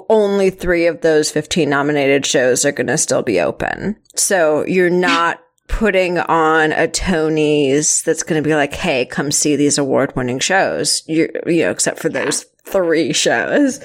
only 0.08 0.50
three 0.50 0.86
of 0.86 1.00
those 1.00 1.30
15 1.30 1.68
nominated 1.68 2.26
shows 2.26 2.64
are 2.64 2.72
going 2.72 2.86
to 2.88 2.98
still 2.98 3.22
be 3.22 3.40
open. 3.40 3.96
So 4.14 4.66
you're 4.66 4.90
not 4.90 5.40
putting 5.68 6.18
on 6.18 6.72
a 6.72 6.88
Tony's 6.88 8.02
that's 8.02 8.22
going 8.22 8.42
to 8.42 8.46
be 8.46 8.54
like, 8.54 8.74
Hey, 8.74 9.06
come 9.06 9.30
see 9.30 9.56
these 9.56 9.78
award 9.78 10.14
winning 10.16 10.40
shows. 10.40 11.02
You, 11.06 11.30
you 11.46 11.62
know, 11.62 11.70
except 11.70 12.00
for 12.00 12.08
those 12.08 12.44
three 12.64 13.12
shows. 13.12 13.80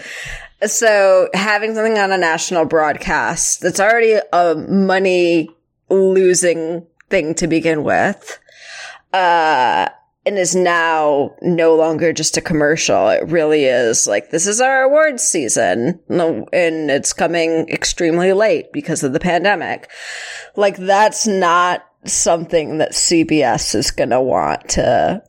So 0.66 1.30
having 1.34 1.76
something 1.76 1.98
on 1.98 2.12
a 2.12 2.18
national 2.18 2.66
broadcast 2.66 3.62
that's 3.62 3.80
already 3.80 4.20
a 4.32 4.56
money 4.56 5.50
losing 5.90 6.88
thing 7.10 7.36
to 7.36 7.48
begin 7.48 7.84
with, 7.84 8.40
uh, 9.14 9.90
and 10.26 10.38
is 10.38 10.56
now 10.56 11.36
no 11.42 11.76
longer 11.76 12.12
just 12.12 12.38
a 12.38 12.42
commercial. 12.42 13.10
It 13.10 13.28
really 13.28 13.66
is 13.66 14.08
like, 14.08 14.32
this 14.32 14.48
is 14.48 14.60
our 14.60 14.84
awards 14.84 15.22
season. 15.22 16.00
And 16.10 16.92
it's 16.92 17.14
coming 17.14 17.70
extremely 17.70 18.34
late 18.34 18.72
because 18.74 19.04
of 19.04 19.14
the 19.14 19.20
pandemic. 19.20 19.90
Like, 20.56 20.78
that's 20.78 21.28
not 21.28 21.86
something 22.06 22.80
that 22.80 22.94
CBS 22.94 23.76
is 23.76 23.92
going 23.92 24.10
to 24.10 24.22
want 24.22 24.70
to 24.70 25.24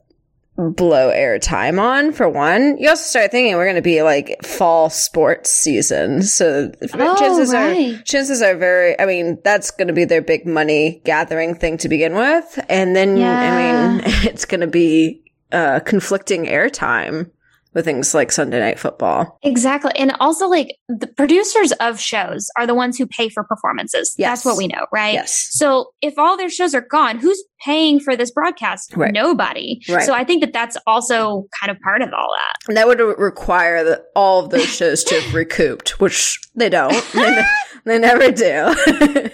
blow 0.56 1.10
airtime 1.10 1.80
on 1.80 2.12
for 2.12 2.28
one. 2.28 2.78
You 2.78 2.88
also 2.88 3.02
start 3.02 3.30
thinking 3.30 3.54
we're 3.56 3.66
going 3.66 3.76
to 3.76 3.82
be 3.82 4.02
like 4.02 4.42
fall 4.42 4.88
sports 4.88 5.50
season. 5.50 6.22
So 6.22 6.72
oh, 6.94 7.16
chances 7.18 7.52
right. 7.52 7.94
are, 7.94 8.02
chances 8.02 8.42
are 8.42 8.56
very, 8.56 8.98
I 8.98 9.06
mean, 9.06 9.38
that's 9.44 9.70
going 9.70 9.88
to 9.88 9.94
be 9.94 10.04
their 10.04 10.22
big 10.22 10.46
money 10.46 11.02
gathering 11.04 11.54
thing 11.54 11.76
to 11.78 11.88
begin 11.88 12.14
with. 12.14 12.58
And 12.68 12.96
then, 12.96 13.16
yeah. 13.16 13.38
I 13.38 13.96
mean, 13.96 14.02
it's 14.24 14.44
going 14.44 14.62
to 14.62 14.66
be 14.66 15.22
uh, 15.52 15.80
conflicting 15.80 16.46
airtime 16.46 17.30
with 17.76 17.84
things 17.84 18.14
like 18.14 18.32
Sunday 18.32 18.58
Night 18.58 18.78
Football. 18.78 19.38
Exactly. 19.42 19.92
And 19.96 20.12
also, 20.18 20.48
like, 20.48 20.78
the 20.88 21.06
producers 21.06 21.72
of 21.72 22.00
shows 22.00 22.48
are 22.56 22.66
the 22.66 22.74
ones 22.74 22.96
who 22.96 23.06
pay 23.06 23.28
for 23.28 23.44
performances. 23.44 24.14
Yes. 24.16 24.30
That's 24.30 24.44
what 24.46 24.56
we 24.56 24.66
know, 24.66 24.86
right? 24.90 25.12
Yes. 25.12 25.48
So 25.50 25.90
if 26.00 26.18
all 26.18 26.38
their 26.38 26.48
shows 26.48 26.74
are 26.74 26.80
gone, 26.80 27.18
who's 27.18 27.44
paying 27.62 28.00
for 28.00 28.16
this 28.16 28.30
broadcast? 28.30 28.96
Right. 28.96 29.12
Nobody. 29.12 29.82
Right. 29.90 30.04
So 30.04 30.14
I 30.14 30.24
think 30.24 30.40
that 30.40 30.54
that's 30.54 30.78
also 30.86 31.46
kind 31.60 31.70
of 31.70 31.78
part 31.80 32.00
of 32.00 32.14
all 32.14 32.34
that. 32.34 32.54
And 32.66 32.78
that 32.78 32.86
would 32.88 32.98
require 32.98 33.84
that 33.84 34.06
all 34.16 34.42
of 34.42 34.50
those 34.50 34.74
shows 34.74 35.04
to 35.04 35.20
have 35.20 35.34
recouped, 35.34 36.00
which 36.00 36.40
they 36.54 36.70
don't. 36.70 37.04
they, 37.12 37.30
ne- 37.30 37.48
they 37.84 37.98
never 37.98 38.30
do. 38.30 39.30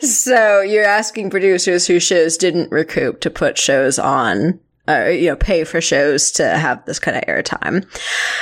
so 0.06 0.62
you're 0.62 0.82
asking 0.84 1.28
producers 1.28 1.86
whose 1.86 2.02
shows 2.02 2.38
didn't 2.38 2.72
recoup 2.72 3.20
to 3.20 3.30
put 3.30 3.58
shows 3.58 3.98
on, 3.98 4.58
uh, 4.88 5.06
you 5.06 5.28
know, 5.28 5.36
pay 5.36 5.64
for 5.64 5.80
shows 5.80 6.30
to 6.32 6.48
have 6.48 6.84
this 6.84 6.98
kind 6.98 7.16
of 7.16 7.24
airtime. 7.24 7.86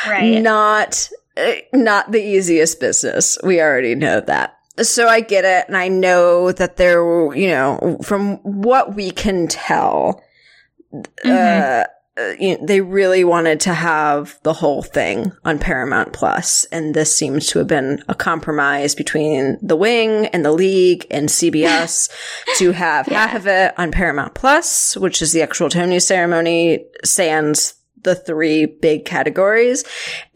Right. 0.06 0.40
Not, 0.40 1.08
uh, 1.36 1.52
not 1.72 2.12
the 2.12 2.22
easiest 2.22 2.80
business. 2.80 3.38
We 3.42 3.60
already 3.60 3.94
know 3.94 4.20
that. 4.20 4.58
So 4.82 5.08
I 5.08 5.20
get 5.20 5.44
it. 5.44 5.66
And 5.68 5.76
I 5.76 5.88
know 5.88 6.52
that 6.52 6.76
there, 6.76 7.34
you 7.34 7.48
know, 7.48 7.98
from 8.02 8.36
what 8.38 8.94
we 8.94 9.10
can 9.10 9.46
tell, 9.46 10.22
uh, 11.24 11.84
uh, 12.16 12.32
you 12.38 12.56
know, 12.56 12.64
they 12.66 12.80
really 12.80 13.24
wanted 13.24 13.58
to 13.60 13.74
have 13.74 14.38
the 14.42 14.52
whole 14.52 14.82
thing 14.82 15.32
on 15.44 15.58
Paramount 15.58 16.12
Plus, 16.12 16.64
and 16.66 16.94
this 16.94 17.16
seems 17.16 17.48
to 17.48 17.58
have 17.58 17.66
been 17.68 18.02
a 18.08 18.14
compromise 18.14 18.94
between 18.94 19.58
the 19.60 19.76
Wing 19.76 20.26
and 20.26 20.44
the 20.44 20.52
League 20.52 21.06
and 21.10 21.28
CBS 21.28 22.08
to 22.58 22.70
have 22.72 23.08
Yeah. 23.08 23.26
half 23.26 23.34
of 23.36 23.46
it 23.48 23.74
on 23.78 23.90
Paramount 23.90 24.34
Plus, 24.34 24.96
which 24.96 25.20
is 25.22 25.32
the 25.32 25.42
actual 25.42 25.68
Tony 25.68 25.98
ceremony, 25.98 26.84
sans 27.04 27.74
the 28.02 28.14
three 28.14 28.66
big 28.66 29.04
categories, 29.06 29.82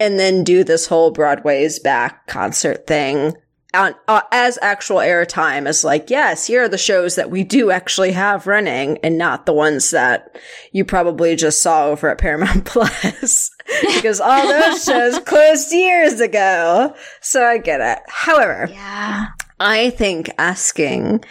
and 0.01 0.19
then 0.19 0.43
do 0.43 0.65
this 0.65 0.87
whole 0.87 1.11
Broadway's 1.11 1.79
back 1.79 2.27
concert 2.27 2.87
thing 2.87 3.35
on, 3.75 3.95
uh, 4.09 4.23
as 4.33 4.59
actual 4.63 4.97
airtime 4.97 5.67
as 5.67 5.85
like, 5.85 6.09
yes, 6.09 6.47
here 6.47 6.63
are 6.63 6.69
the 6.69 6.79
shows 6.79 7.17
that 7.17 7.31
we 7.31 7.45
do 7.45 7.71
actually 7.71 8.13
have 8.13 8.47
running 8.47 8.99
and 9.03 9.19
not 9.19 9.45
the 9.45 9.53
ones 9.53 9.91
that 9.91 10.37
you 10.73 10.85
probably 10.85 11.37
just 11.37 11.63
saw 11.63 11.87
over 11.87 12.09
at 12.09 12.19
Paramount 12.19 12.65
Plus 12.67 13.51
because 13.83 14.21
all 14.21 14.47
those 14.49 14.83
shows 14.85 15.19
closed 15.21 15.73
years 15.73 16.21
ago. 16.21 16.95
So 17.21 17.45
I 17.45 17.59
get 17.59 17.81
it. 17.81 17.99
However, 18.09 18.69
Yeah. 18.71 19.27
I 19.61 19.91
think 19.91 20.31
asking 20.39 21.25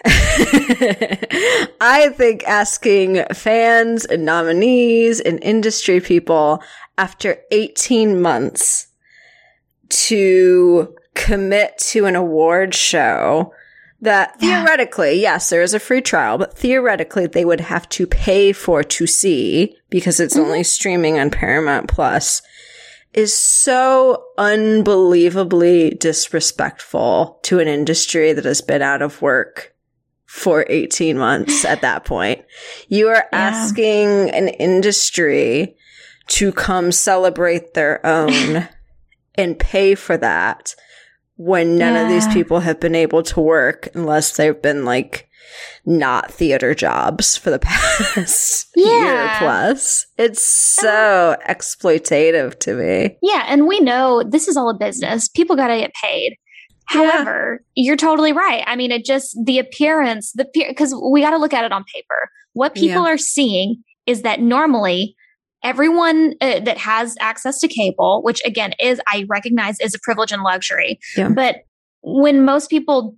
I 1.80 2.12
think 2.16 2.44
asking 2.44 3.24
fans 3.34 4.04
and 4.04 4.24
nominees 4.24 5.18
and 5.18 5.42
industry 5.42 6.00
people 6.00 6.62
after 6.98 7.38
18 7.50 8.20
months 8.20 8.88
to 9.88 10.94
commit 11.18 11.76
to 11.76 12.06
an 12.06 12.16
award 12.16 12.74
show 12.74 13.52
that 14.00 14.34
Yeah. 14.40 14.62
theoretically, 14.64 15.20
yes, 15.20 15.50
there 15.50 15.60
is 15.60 15.74
a 15.74 15.80
free 15.80 16.00
trial, 16.00 16.38
but 16.38 16.56
theoretically 16.56 17.26
they 17.26 17.44
would 17.44 17.60
have 17.60 17.88
to 17.90 18.06
pay 18.06 18.52
for 18.52 18.82
to 18.84 19.06
see 19.06 19.76
because 19.90 20.20
it's 20.20 20.34
mm-hmm. 20.34 20.44
only 20.44 20.62
streaming 20.62 21.18
on 21.18 21.30
Paramount 21.30 21.88
Plus 21.88 22.40
is 23.12 23.34
so 23.34 24.22
unbelievably 24.38 25.96
disrespectful 25.98 27.40
to 27.42 27.58
an 27.58 27.66
industry 27.66 28.32
that 28.32 28.44
has 28.44 28.60
been 28.60 28.82
out 28.82 29.02
of 29.02 29.20
work 29.20 29.74
for 30.26 30.64
18 30.68 31.18
months 31.18 31.64
at 31.64 31.80
that 31.80 32.04
point. 32.04 32.44
You 32.88 33.08
are 33.08 33.26
Yeah. 33.32 33.38
asking 33.38 34.30
an 34.30 34.48
industry 34.48 35.76
to 36.28 36.52
come 36.52 36.92
celebrate 36.92 37.74
their 37.74 38.04
own 38.06 38.68
and 39.34 39.58
pay 39.58 39.94
for 39.96 40.16
that 40.18 40.74
when 41.38 41.78
none 41.78 41.96
of 41.96 42.08
these 42.08 42.26
people 42.34 42.60
have 42.60 42.80
been 42.80 42.96
able 42.96 43.22
to 43.22 43.40
work 43.40 43.88
unless 43.94 44.36
they've 44.36 44.60
been 44.60 44.84
like 44.84 45.28
not 45.86 46.30
theater 46.30 46.74
jobs 46.74 47.36
for 47.36 47.50
the 47.50 47.58
past 47.60 48.68
year 48.74 49.30
plus. 49.38 50.06
It's 50.18 50.42
so 50.42 51.36
exploitative 51.48 52.58
to 52.60 52.74
me. 52.74 53.16
Yeah. 53.22 53.44
And 53.46 53.66
we 53.66 53.80
know 53.80 54.22
this 54.22 54.48
is 54.48 54.56
all 54.56 54.68
a 54.68 54.76
business. 54.76 55.28
People 55.28 55.56
got 55.56 55.68
to 55.68 55.78
get 55.78 55.94
paid. 55.94 56.36
Yeah. 56.92 57.10
However, 57.10 57.64
you're 57.74 57.96
totally 57.96 58.32
right. 58.32 58.64
I 58.66 58.74
mean, 58.74 58.90
it 58.90 59.04
just 59.04 59.38
the 59.44 59.58
appearance, 59.58 60.32
the 60.32 60.46
because 60.52 60.94
we 60.94 61.20
got 61.20 61.30
to 61.30 61.38
look 61.38 61.54
at 61.54 61.64
it 61.64 61.72
on 61.72 61.84
paper. 61.84 62.30
What 62.54 62.74
people 62.74 63.06
are 63.06 63.18
seeing 63.18 63.84
is 64.06 64.22
that 64.22 64.40
normally 64.40 65.14
everyone 65.62 66.34
uh, 66.40 66.60
that 66.60 66.78
has 66.78 67.14
access 67.20 67.58
to 67.60 67.68
cable, 67.68 68.22
which 68.22 68.40
again 68.44 68.72
is 68.80 69.00
I 69.06 69.26
recognize 69.28 69.78
is 69.80 69.94
a 69.94 69.98
privilege 70.02 70.32
and 70.32 70.42
luxury, 70.42 70.98
Yeah. 71.16 71.28
but 71.28 71.56
when 72.02 72.44
most 72.44 72.70
people 72.70 73.16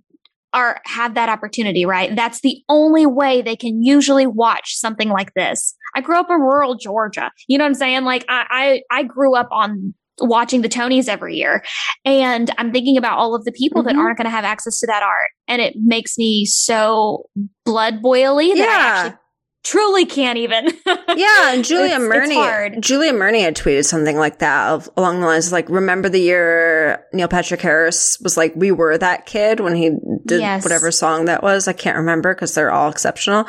are 0.53 0.81
have 0.85 1.13
that 1.15 1.29
opportunity, 1.29 1.85
right? 1.85 2.13
That's 2.15 2.41
the 2.41 2.57
only 2.67 3.05
way 3.05 3.41
they 3.41 3.55
can 3.55 3.81
usually 3.81 4.27
watch 4.27 4.75
something 4.75 5.07
like 5.09 5.33
this. 5.33 5.73
I 5.95 6.01
grew 6.01 6.17
up 6.19 6.29
in 6.29 6.37
rural 6.41 6.75
Georgia. 6.75 7.31
You 7.47 7.57
know 7.57 7.63
what 7.63 7.69
I'm 7.69 7.73
saying? 7.75 8.03
Like 8.03 8.25
I 8.27 8.81
I, 8.91 8.99
I 8.99 9.03
grew 9.03 9.33
up 9.35 9.47
on 9.51 9.93
watching 10.19 10.61
the 10.61 10.69
Tonys 10.69 11.07
every 11.07 11.35
year. 11.35 11.63
And 12.05 12.51
I'm 12.57 12.71
thinking 12.71 12.97
about 12.97 13.17
all 13.17 13.33
of 13.33 13.43
the 13.45 13.51
people 13.53 13.81
that 13.83 13.95
Mhm. 13.95 13.99
aren't 13.99 14.17
going 14.17 14.25
to 14.25 14.29
have 14.31 14.43
access 14.43 14.79
to 14.81 14.87
that 14.87 15.01
art. 15.01 15.29
And 15.47 15.61
it 15.61 15.73
makes 15.77 16.15
me 16.17 16.45
so 16.45 17.25
blood 17.65 18.01
boily 18.03 18.53
that 18.55 18.67
I 18.69 18.71
Yeah. 18.71 18.93
actually 19.03 19.17
truly 19.63 20.05
can't 20.05 20.37
even. 20.37 20.69
Yeah, 21.13 21.53
and 21.53 21.65
Julia 21.65 21.95
It's- 21.95 22.01
it's 22.01 22.09
Murney. 22.09 22.35
hard. 22.35 22.81
Julia 22.81 23.11
Murney 23.11 23.41
had 23.41 23.55
tweeted 23.55 23.83
something 23.85 24.15
like 24.17 24.39
that 24.39 24.69
of, 24.71 24.89
along 24.95 25.19
the 25.19 25.25
lines 25.27 25.47
of 25.47 25.51
like, 25.51 25.67
remember 25.69 26.07
the 26.07 26.21
year 26.21 27.05
Neil 27.11 27.27
Patrick 27.27 27.59
Harris 27.61 28.17
was 28.21 28.37
like, 28.37 28.53
we 28.55 28.71
were 28.71 28.97
that 28.97 29.25
kid 29.25 29.59
when 29.59 29.75
he 29.75 29.89
did 30.25 30.39
Yes. 30.39 30.63
whatever 30.63 30.89
song 30.89 31.25
that 31.25 31.43
was. 31.43 31.67
I 31.67 31.73
can't 31.73 31.97
remember 31.97 32.33
because 32.33 32.55
they're 32.55 32.71
all 32.71 32.89
exceptional. 32.89 33.39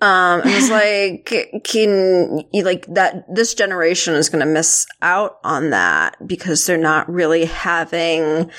Um, 0.00 0.40
and 0.40 0.50
it's 0.50 0.70
like, 1.30 1.62
can 1.64 2.44
you 2.52 2.64
like 2.64 2.86
that? 2.94 3.26
This 3.32 3.52
generation 3.54 4.14
is 4.14 4.30
going 4.30 4.44
to 4.44 4.50
miss 4.50 4.86
out 5.02 5.38
on 5.44 5.68
that 5.70 6.16
because 6.26 6.64
they're 6.64 6.78
not 6.78 7.12
really 7.12 7.44
having 7.44 8.50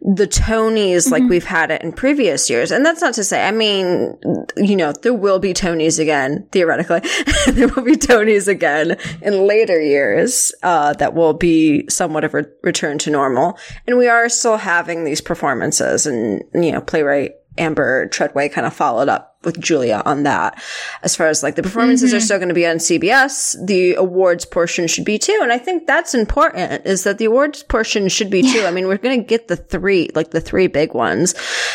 the 0.00 0.28
Tonys 0.28 1.10
like 1.10 1.24
Mhm. 1.24 1.28
we've 1.28 1.44
had 1.44 1.72
it 1.72 1.82
in 1.82 1.90
previous 1.92 2.48
years. 2.48 2.70
And 2.70 2.86
that's 2.86 3.00
not 3.00 3.14
to 3.14 3.24
say, 3.24 3.44
I 3.46 3.50
mean, 3.50 4.16
you 4.56 4.76
know, 4.76 4.92
there 4.92 5.12
will 5.12 5.40
be 5.40 5.52
Tonys 5.52 5.98
again, 5.98 6.46
theoretically. 6.52 7.00
there 7.48 7.66
will 7.68 7.82
be 7.82 7.96
Tonys 7.96 8.46
again 8.46 8.96
in 9.22 9.46
later 9.46 9.80
years, 9.80 10.52
uh, 10.62 10.92
that 10.94 11.14
will 11.14 11.34
be 11.34 11.84
somewhat 11.88 12.22
of 12.22 12.34
a 12.34 12.46
return 12.62 12.98
to 12.98 13.10
normal. 13.10 13.58
And 13.88 13.98
we 13.98 14.06
are 14.06 14.28
still 14.28 14.58
having 14.58 15.02
these 15.02 15.20
performances 15.20 16.06
and, 16.06 16.44
you 16.54 16.70
know, 16.70 16.80
playwright 16.80 17.32
Amber 17.58 18.06
Treadway 18.08 18.48
kind 18.48 18.66
of 18.66 18.72
followed 18.72 19.08
up 19.08 19.36
with 19.44 19.60
Julia 19.60 20.02
on 20.04 20.24
that. 20.24 20.60
As 21.02 21.14
far 21.14 21.28
as 21.28 21.42
like 21.42 21.54
the 21.54 21.62
performances 21.62 22.12
are 22.12 22.16
Mhm. 22.18 22.22
still 22.22 22.38
going 22.38 22.48
to 22.48 22.54
be 22.54 22.66
on 22.66 22.78
CBS, 22.80 23.56
the 23.64 23.94
awards 23.94 24.44
portion 24.44 24.86
should 24.88 25.04
be 25.04 25.18
too. 25.18 25.38
And 25.42 25.52
I 25.52 25.58
think 25.58 25.86
that's 25.86 26.14
important 26.14 26.86
is 26.86 27.04
that 27.04 27.18
the 27.18 27.26
awards 27.26 27.62
portion 27.62 28.08
should 28.08 28.30
be 28.30 28.42
too. 28.42 28.64
I 28.64 28.70
mean, 28.72 28.88
we're 28.88 28.96
going 28.96 29.20
to 29.20 29.26
get 29.26 29.46
the 29.48 29.56
three, 29.56 30.10
like 30.14 30.30
the 30.32 30.40
three 30.40 30.66
big 30.66 30.92
ones, 30.94 31.34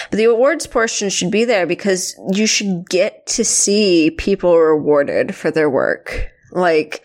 but 0.10 0.18
the 0.18 0.26
awards 0.26 0.68
portion 0.68 1.10
should 1.10 1.32
be 1.32 1.46
there 1.46 1.66
because 1.66 2.16
you 2.32 2.48
should 2.48 2.90
get 2.90 3.26
to 3.28 3.46
see 3.46 4.12
people 4.12 4.58
rewarded 4.60 5.34
for 5.34 5.50
their 5.50 5.70
work. 5.70 6.30
Like, 6.52 7.02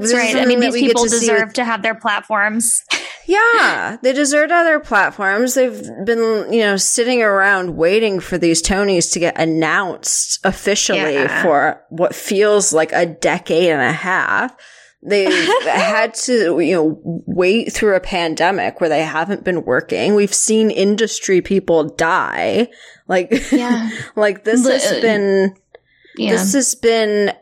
That's 0.00 0.12
This 0.12 0.34
right. 0.34 0.36
I 0.42 0.46
mean, 0.46 0.60
these 0.60 0.74
people 0.74 1.04
deserve 1.04 1.48
with- 1.48 1.54
to 1.54 1.64
have 1.64 1.82
their 1.82 1.94
platforms. 1.94 2.82
yeah, 3.26 3.96
they 4.02 4.12
deserve 4.12 4.50
other 4.50 4.78
platforms. 4.80 5.54
They've 5.54 5.82
been, 6.04 6.52
you 6.52 6.60
know, 6.60 6.76
sitting 6.76 7.22
around 7.22 7.76
waiting 7.76 8.20
for 8.20 8.38
these 8.38 8.62
Tonys 8.62 9.12
to 9.12 9.18
get 9.18 9.38
announced 9.38 10.38
officially 10.44 11.14
Yeah. 11.14 11.42
for 11.42 11.82
what 11.90 12.14
feels 12.14 12.72
like 12.72 12.92
a 12.92 13.06
decade 13.06 13.70
and 13.70 13.82
a 13.82 13.92
half. 13.92 14.54
They've 15.02 15.30
had 15.64 16.14
to, 16.24 16.58
you 16.60 16.74
know, 16.74 17.00
wait 17.26 17.72
through 17.72 17.94
a 17.94 18.00
pandemic 18.00 18.80
where 18.80 18.88
they 18.90 19.02
haven't 19.04 19.44
been 19.44 19.64
working. 19.64 20.14
We've 20.14 20.34
seen 20.34 20.70
industry 20.70 21.40
people 21.42 21.84
die. 21.84 22.68
Like, 23.06 23.32
Yeah. 23.52 23.90
like 24.16 24.44
this 24.44 24.64
Li- 24.64 24.72
has 24.72 25.00
been 25.00 25.54
Yeah. 26.16 26.32
this 26.32 26.54
has 26.54 26.74
been 26.74 27.32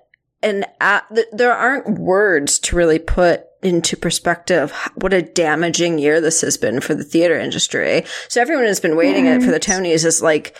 an 0.44 0.64
a- 0.80 0.84
uh, 0.84 1.00
th- 1.14 1.26
there 1.32 1.52
aren't 1.54 1.98
words 1.98 2.58
to 2.60 2.76
really 2.76 2.98
put 2.98 3.46
into 3.62 3.96
perspective 3.96 4.72
what 4.96 5.14
a 5.14 5.22
damaging 5.22 5.98
year 5.98 6.20
this 6.20 6.42
has 6.42 6.58
been 6.58 6.80
for 6.80 6.94
the 6.94 7.02
theater 7.02 7.38
industry. 7.38 8.04
So 8.28 8.40
everyone 8.42 8.66
has 8.66 8.78
been 8.78 8.94
waiting 8.96 9.26
it 9.26 9.42
for 9.42 9.50
the 9.50 9.58
Tonys 9.58 10.04
is 10.04 10.20
like, 10.20 10.54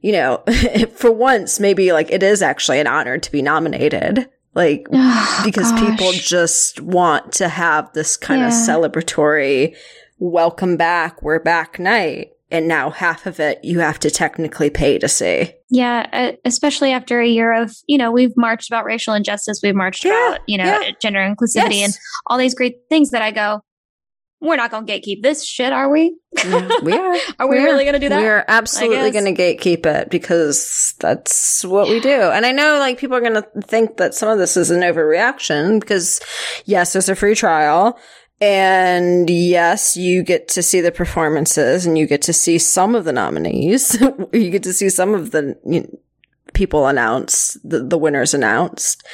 you 0.00 0.10
know, 0.12 0.42
for 0.94 1.12
once 1.12 1.60
maybe 1.60 1.92
like 1.92 2.10
it 2.10 2.22
is 2.22 2.42
actually 2.42 2.80
an 2.80 2.88
honor 2.88 3.16
to 3.16 3.32
be 3.32 3.42
nominated. 3.42 4.28
Like 4.54 4.86
Oh, 4.92 5.42
because 5.44 5.72
people 5.74 6.10
just 6.12 6.80
want 6.80 7.32
to 7.34 7.48
have 7.48 7.92
this 7.92 8.16
kind 8.16 8.42
of 8.42 8.50
celebratory 8.50 9.76
welcome 10.18 10.76
back, 10.76 11.22
we're 11.22 11.38
back 11.38 11.78
night. 11.78 12.32
And 12.50 12.66
now 12.68 12.90
half 12.90 13.26
of 13.26 13.40
it 13.40 13.58
you 13.62 13.80
have 13.80 13.98
to 14.00 14.10
technically 14.10 14.70
pay 14.70 14.98
to 14.98 15.08
see. 15.08 15.52
Yeah, 15.70 16.32
especially 16.44 16.92
after 16.92 17.20
a 17.20 17.26
year 17.28 17.52
of, 17.62 17.74
you 17.86 17.98
know, 17.98 18.10
we've 18.10 18.36
marched 18.36 18.70
about 18.70 18.84
racial 18.84 19.14
injustice, 19.14 19.60
we've 19.62 19.74
marched 19.74 20.04
Yeah, 20.04 20.28
about, 20.28 20.40
you 20.46 20.58
know, 20.58 20.64
yeah. 20.64 20.90
gender 21.00 21.20
inclusivity 21.20 21.80
Yes. 21.80 21.84
and 21.84 21.98
all 22.26 22.38
these 22.38 22.54
great 22.54 22.76
things 22.88 23.10
that 23.10 23.20
I 23.22 23.30
go, 23.32 23.60
we're 24.40 24.56
not 24.56 24.70
going 24.70 24.86
to 24.86 24.92
gatekeep 24.92 25.20
this 25.20 25.44
shit, 25.44 25.72
are 25.72 25.90
we? 25.90 26.16
Yeah, 26.44 26.68
we 26.82 26.92
are. 26.96 27.16
Are 27.40 27.48
we 27.48 27.58
really 27.58 27.84
gonna 27.84 27.98
do 27.98 28.08
that? 28.08 28.20
We 28.20 28.28
are 28.28 28.44
absolutely 28.46 29.10
going 29.10 29.34
to 29.34 29.42
gatekeep 29.42 29.84
it 29.84 30.10
because 30.10 30.94
that's 31.00 31.64
what 31.64 31.88
we 31.88 31.98
do. 31.98 32.08
And 32.22 32.46
I 32.46 32.52
know 32.52 32.78
like 32.78 32.98
people 32.98 33.16
are 33.16 33.20
going 33.20 33.34
to 33.34 33.48
think 33.62 33.96
that 33.96 34.14
some 34.14 34.28
of 34.28 34.38
this 34.38 34.56
is 34.56 34.70
an 34.70 34.80
overreaction 34.82 35.80
because 35.80 36.20
yes, 36.66 36.92
there's 36.92 37.08
a 37.08 37.16
free 37.16 37.34
trial. 37.34 37.98
And 38.40 39.28
yes, 39.28 39.96
you 39.96 40.22
get 40.22 40.48
to 40.48 40.62
see 40.62 40.80
the 40.80 40.92
performances 40.92 41.86
and 41.86 41.98
you 41.98 42.06
get 42.06 42.22
to 42.22 42.32
see 42.32 42.58
some 42.58 42.94
of 42.94 43.04
the 43.04 43.12
nominees. 43.12 44.00
you 44.32 44.50
get 44.50 44.62
to 44.62 44.72
see 44.72 44.88
some 44.88 45.14
of 45.14 45.32
the 45.32 45.58
you 45.66 45.80
know, 45.80 45.98
people 46.54 46.86
announced, 46.86 47.58
the, 47.68 47.80
the 47.80 47.98
winners 47.98 48.34
announced. 48.34 49.04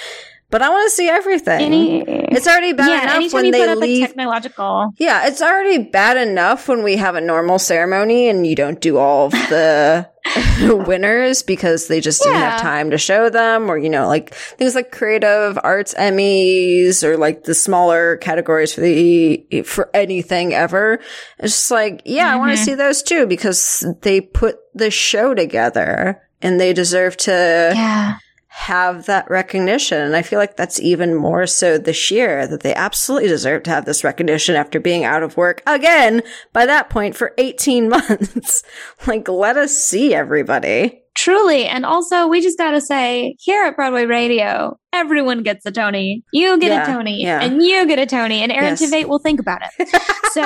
But 0.50 0.62
I 0.62 0.68
want 0.68 0.86
to 0.86 0.94
see 0.94 1.08
everything. 1.08 1.60
Any, 1.62 2.02
it's 2.02 2.46
already 2.46 2.74
bad 2.74 2.88
yeah, 2.88 3.16
enough 3.16 3.32
when 3.32 3.50
they 3.50 3.60
put 3.60 3.70
up 3.70 3.78
leave 3.78 4.04
a 4.04 4.06
technological. 4.06 4.92
yeah, 4.98 5.26
it's 5.26 5.42
already 5.42 5.78
bad 5.78 6.16
enough 6.16 6.68
when 6.68 6.84
we 6.84 6.96
have 6.96 7.16
a 7.16 7.20
normal 7.20 7.58
ceremony 7.58 8.28
and 8.28 8.46
you 8.46 8.54
don't 8.54 8.80
do 8.80 8.98
all 8.98 9.26
of 9.26 9.32
the 9.32 10.08
winners 10.86 11.42
because 11.42 11.88
they 11.88 12.00
just 12.00 12.22
didn't 12.22 12.38
have 12.38 12.60
time 12.60 12.90
to 12.90 12.98
show 12.98 13.30
them 13.30 13.70
or, 13.70 13.78
you 13.78 13.88
know, 13.88 14.06
like 14.06 14.34
things 14.34 14.74
like 14.74 14.92
creative 14.92 15.58
arts 15.62 15.94
Emmys 15.94 17.02
or 17.02 17.16
like 17.16 17.44
the 17.44 17.54
smaller 17.54 18.16
categories 18.16 18.74
for 18.74 18.80
the, 18.80 19.62
for 19.64 19.90
anything 19.94 20.52
ever. 20.52 21.00
It's 21.38 21.54
just 21.54 21.70
like, 21.70 22.02
yeah, 22.04 22.32
I 22.32 22.36
want 22.36 22.50
to 22.52 22.56
mm-hmm. 22.56 22.64
see 22.64 22.74
those 22.74 23.02
too 23.02 23.26
because 23.26 23.84
they 24.02 24.20
put 24.20 24.58
the 24.74 24.90
show 24.90 25.34
together 25.34 26.22
and 26.42 26.60
they 26.60 26.72
deserve 26.72 27.16
to 27.18 27.72
Yeah. 27.74 28.18
Have 28.56 29.06
that 29.06 29.28
recognition. 29.28 30.00
And 30.00 30.14
I 30.14 30.22
feel 30.22 30.38
like 30.38 30.56
that's 30.56 30.78
even 30.78 31.16
more 31.16 31.44
so 31.44 31.76
this 31.76 32.08
year 32.12 32.46
that 32.46 32.60
they 32.60 32.72
absolutely 32.72 33.28
deserve 33.28 33.64
to 33.64 33.70
have 33.70 33.84
this 33.84 34.04
recognition 34.04 34.54
after 34.54 34.78
being 34.78 35.04
out 35.04 35.24
of 35.24 35.36
work 35.36 35.60
again 35.66 36.22
by 36.52 36.64
that 36.64 36.88
point 36.88 37.16
for 37.16 37.34
18 37.36 37.88
months. 37.90 38.62
like, 39.08 39.28
let 39.28 39.56
us 39.56 39.76
see 39.76 40.14
everybody. 40.14 41.03
Truly. 41.14 41.66
And 41.66 41.86
also, 41.86 42.26
we 42.26 42.40
just 42.40 42.58
got 42.58 42.72
to 42.72 42.80
say 42.80 43.36
here 43.38 43.62
at 43.64 43.76
Broadway 43.76 44.04
Radio, 44.04 44.76
everyone 44.92 45.42
gets 45.44 45.64
a 45.64 45.70
Tony. 45.70 46.24
You 46.32 46.58
get 46.58 46.68
Yeah, 46.70 46.82
a 46.82 46.86
Tony, 46.86 47.22
yeah. 47.22 47.40
and 47.40 47.62
you 47.62 47.86
get 47.86 47.98
a 48.00 48.06
Tony, 48.06 48.42
and 48.42 48.50
Aaron 48.50 48.76
Yes. 48.78 48.82
Tveit 48.82 49.06
will 49.06 49.20
think 49.20 49.38
about 49.40 49.62
it. 49.78 49.88
So, 50.34 50.42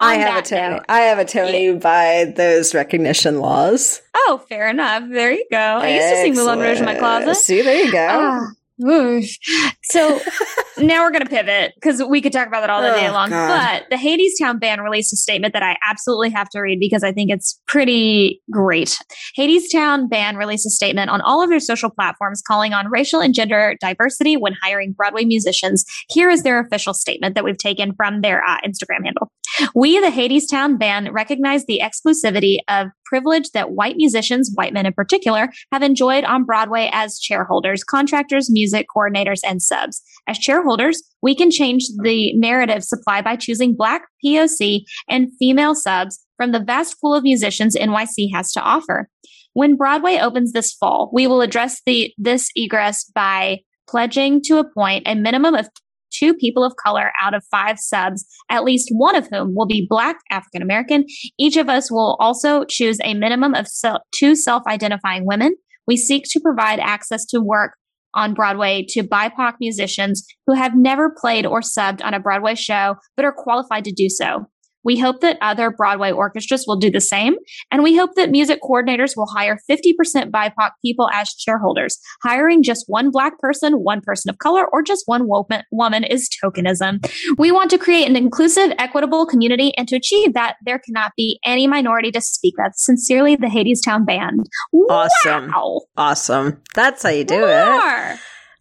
I 0.00 0.14
have 0.18 0.38
a 0.38 0.42
Tony. 0.48 0.74
note- 0.76 0.84
I 0.88 1.00
have 1.00 1.18
a 1.18 1.24
Tony 1.24 1.72
by 1.74 2.32
those 2.36 2.74
recognition 2.76 3.40
laws. 3.40 4.00
oh, 4.14 4.40
fair 4.48 4.68
enough. 4.68 5.02
There 5.10 5.32
you 5.32 5.44
go. 5.50 5.56
I 5.58 5.88
used 5.96 6.08
to 6.08 6.16
sing 6.22 6.34
Moulin 6.36 6.60
Rouge 6.60 6.78
in 6.78 6.84
my 6.84 6.94
closet. 6.94 7.34
See, 7.34 7.60
there 7.60 7.84
you 7.84 7.90
go. 7.90 8.06
Ah, 8.08 8.46
whoosh. 8.82 9.36
So 9.84 10.20
now 10.78 11.02
we're 11.04 11.10
going 11.10 11.22
to 11.24 11.28
pivot 11.30 11.72
because 11.76 12.02
we 12.02 12.20
could 12.20 12.32
talk 12.32 12.46
about 12.46 12.60
that 12.60 12.70
all 12.70 12.82
the 12.82 12.88
day 12.90 13.08
Oh, 13.08 13.12
long. 13.12 13.30
God. 13.30 13.82
But 13.88 13.90
the 13.90 13.96
Hadestown 13.96 14.60
band 14.60 14.82
released 14.82 15.12
a 15.12 15.16
statement 15.16 15.52
that 15.54 15.62
I 15.62 15.76
absolutely 15.88 16.30
have 16.30 16.48
to 16.50 16.60
read 16.60 16.78
because 16.80 17.02
I 17.04 17.12
think 17.12 17.30
it's 17.30 17.60
pretty 17.66 18.40
great. 18.50 18.98
Hadestown 19.38 20.08
band 20.08 20.38
released 20.38 20.66
a 20.66 20.70
statement 20.70 21.10
on 21.10 21.20
all 21.20 21.42
of 21.42 21.50
their 21.50 21.60
social 21.60 21.90
platforms 21.90 22.42
calling 22.46 22.72
on 22.72 22.88
racial 22.90 23.20
and 23.20 23.34
gender 23.34 23.76
diversity 23.80 24.36
when 24.36 24.54
hiring 24.62 24.92
Broadway 24.92 25.24
musicians. 25.24 25.84
Here 26.08 26.30
is 26.30 26.42
their 26.42 26.60
official 26.60 26.94
statement 26.94 27.34
that 27.34 27.44
we've 27.44 27.58
taken 27.58 27.94
from 27.94 28.20
their 28.20 28.44
uh, 28.44 28.58
Instagram 28.66 29.04
handle. 29.04 29.30
We, 29.74 30.00
the 30.00 30.06
Hadestown 30.06 30.78
band, 30.78 31.12
recognize 31.12 31.66
the 31.66 31.80
exclusivity 31.82 32.58
of 32.68 32.88
privilege 33.04 33.50
that 33.50 33.72
white 33.72 33.96
musicians, 33.96 34.50
white 34.54 34.72
men 34.72 34.86
in 34.86 34.92
particular, 34.92 35.50
have 35.70 35.82
enjoyed 35.82 36.24
on 36.24 36.44
Broadway 36.44 36.90
as 36.92 37.20
chairholders, 37.20 37.84
contractors, 37.84 38.50
music 38.50 38.86
coordinators, 38.94 39.40
and 39.44 39.60
subs. 39.60 40.02
As 40.26 40.38
chairholders, 40.38 40.96
we 41.22 41.34
can 41.34 41.50
change 41.50 41.84
the 42.02 42.32
narrative 42.34 42.84
supply 42.84 43.22
by 43.22 43.36
choosing 43.36 43.76
Black, 43.76 44.02
POC, 44.24 44.82
and 45.08 45.28
female 45.38 45.74
subs 45.74 46.24
from 46.36 46.52
the 46.52 46.60
vast 46.60 47.00
pool 47.00 47.14
of 47.14 47.22
musicians 47.22 47.76
NYC 47.76 48.28
has 48.32 48.52
to 48.52 48.60
offer. 48.60 49.08
When 49.54 49.76
Broadway 49.76 50.18
opens 50.18 50.52
this 50.52 50.72
fall, 50.72 51.10
we 51.12 51.26
will 51.26 51.42
address 51.42 51.82
the 51.84 52.12
this 52.16 52.50
egress 52.56 53.04
by 53.14 53.60
pledging 53.88 54.40
to 54.42 54.58
appoint 54.58 55.06
a 55.06 55.14
minimum 55.14 55.54
of 55.54 55.68
two 56.12 56.34
people 56.34 56.64
of 56.64 56.74
color 56.76 57.12
out 57.20 57.34
of 57.34 57.44
five 57.50 57.78
subs, 57.78 58.24
at 58.50 58.64
least 58.64 58.90
one 58.92 59.16
of 59.16 59.28
whom 59.28 59.54
will 59.54 59.66
be 59.66 59.86
Black 59.88 60.16
African 60.30 60.62
American. 60.62 61.04
Each 61.38 61.56
of 61.56 61.68
us 61.68 61.90
will 61.90 62.16
also 62.20 62.64
choose 62.64 62.98
a 63.02 63.14
minimum 63.14 63.54
of 63.54 63.66
two 64.14 64.34
self 64.34 64.62
identifying 64.66 65.26
women. 65.26 65.54
We 65.86 65.96
seek 65.96 66.24
to 66.30 66.40
provide 66.40 66.78
access 66.78 67.24
to 67.26 67.40
work 67.40 67.72
on 68.14 68.34
Broadway 68.34 68.84
to 68.90 69.02
BIPOC 69.02 69.54
musicians 69.60 70.24
who 70.46 70.54
have 70.54 70.76
never 70.76 71.10
played 71.10 71.46
or 71.46 71.60
subbed 71.60 72.04
on 72.04 72.14
a 72.14 72.20
Broadway 72.20 72.54
show 72.54 72.96
but 73.16 73.24
are 73.24 73.32
qualified 73.32 73.84
to 73.84 73.92
do 73.92 74.08
so. 74.08 74.46
We 74.84 74.98
hope 74.98 75.20
that 75.20 75.38
other 75.40 75.70
Broadway 75.70 76.12
orchestras 76.12 76.64
will 76.66 76.76
do 76.76 76.90
the 76.90 77.00
same, 77.00 77.36
and 77.70 77.82
we 77.82 77.96
hope 77.96 78.14
that 78.16 78.30
music 78.30 78.60
coordinators 78.62 79.16
will 79.16 79.26
hire 79.26 79.58
50% 79.70 80.30
BIPOC 80.30 80.70
people 80.82 81.08
as 81.12 81.34
chairholders. 81.34 81.98
Hiring 82.22 82.62
just 82.62 82.84
one 82.88 83.10
Black 83.10 83.38
person, 83.38 83.74
one 83.74 84.00
person 84.00 84.30
of 84.30 84.38
color, 84.38 84.66
or 84.72 84.82
just 84.82 85.04
one 85.06 85.28
woman, 85.28 86.04
is 86.04 86.28
tokenism. 86.42 87.06
We 87.38 87.52
want 87.52 87.70
to 87.70 87.78
create 87.78 88.08
an 88.08 88.16
inclusive, 88.16 88.72
equitable 88.78 89.26
community, 89.26 89.72
and 89.76 89.88
to 89.88 89.96
achieve 89.96 90.34
that, 90.34 90.56
there 90.64 90.78
cannot 90.78 91.12
be 91.16 91.38
any 91.44 91.66
minority 91.66 92.10
to 92.12 92.20
speak 92.20 92.54
of. 92.64 92.72
Sincerely, 92.76 93.36
the 93.36 93.46
Hadestown 93.46 94.06
Band. 94.06 94.48
Awesome. 94.88 95.50
Wow. 95.50 95.80
Awesome. 95.96 96.62
That's 96.74 97.02
how 97.02 97.10
you 97.10 97.24
do 97.24 97.44
it. 97.44 97.66
More. 97.66 98.18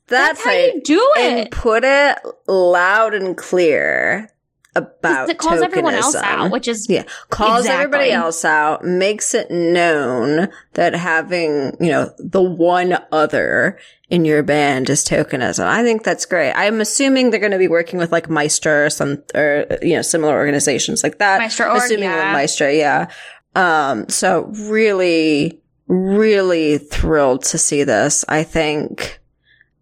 That's, 0.08 0.44
how 0.44 0.52
you 0.52 0.82
do 0.84 1.14
and 1.18 1.40
it. 1.40 1.52
put 1.52 1.84
it 1.86 2.18
loud 2.48 3.14
and 3.14 3.38
clear 3.38 4.30
about 4.76 5.30
It 5.30 5.38
calls 5.38 5.62
everyone 5.62 5.96
else 5.96 6.16
tokenism. 6.16 6.24
out, 6.24 6.52
which 6.52 6.68
is 6.68 6.88
Yeah, 6.90 7.04
calls 7.30 7.62
Exactly. 7.62 7.84
everybody 7.84 8.12
else 8.12 8.46
out, 8.46 8.86
makes 8.86 9.34
it 9.34 9.52
known 9.52 10.50
that 10.74 10.94
having, 10.94 11.76
you 11.80 11.92
know, 11.92 12.14
the 12.18 12.42
one 12.42 12.98
other 13.12 13.78
in 14.10 14.26
your 14.26 14.44
band 14.44 14.90
is 14.90 15.04
tokenism. 15.06 15.66
I 15.66 15.84
think 15.84 16.04
that's 16.04 16.26
great. 16.26 16.54
I'm 16.54 16.82
assuming 16.82 17.30
they're 17.30 17.40
going 17.40 17.52
to 17.54 17.58
be 17.58 17.68
working 17.68 18.00
with 18.00 18.12
like 18.12 18.30
Meister 18.30 18.86
or 18.86 18.90
some, 18.90 19.24
or, 19.36 19.66
you 19.82 19.96
know, 19.96 20.02
similar 20.02 20.34
organizations 20.34 21.04
like 21.04 21.18
that. 21.20 21.40
Maestro 21.40 21.70
org, 21.70 21.78
assuming 21.78 22.04
yeah. 22.04 22.28
with 22.28 22.34
Maestro, 22.34 22.70
yeah. 22.70 23.10
Um, 23.56 24.08
so 24.10 24.52
really, 24.70 25.62
really 25.88 26.78
thrilled 26.78 27.44
to 27.46 27.58
see 27.58 27.84
this. 27.84 28.24
I 28.30 28.44
think, 28.44 29.21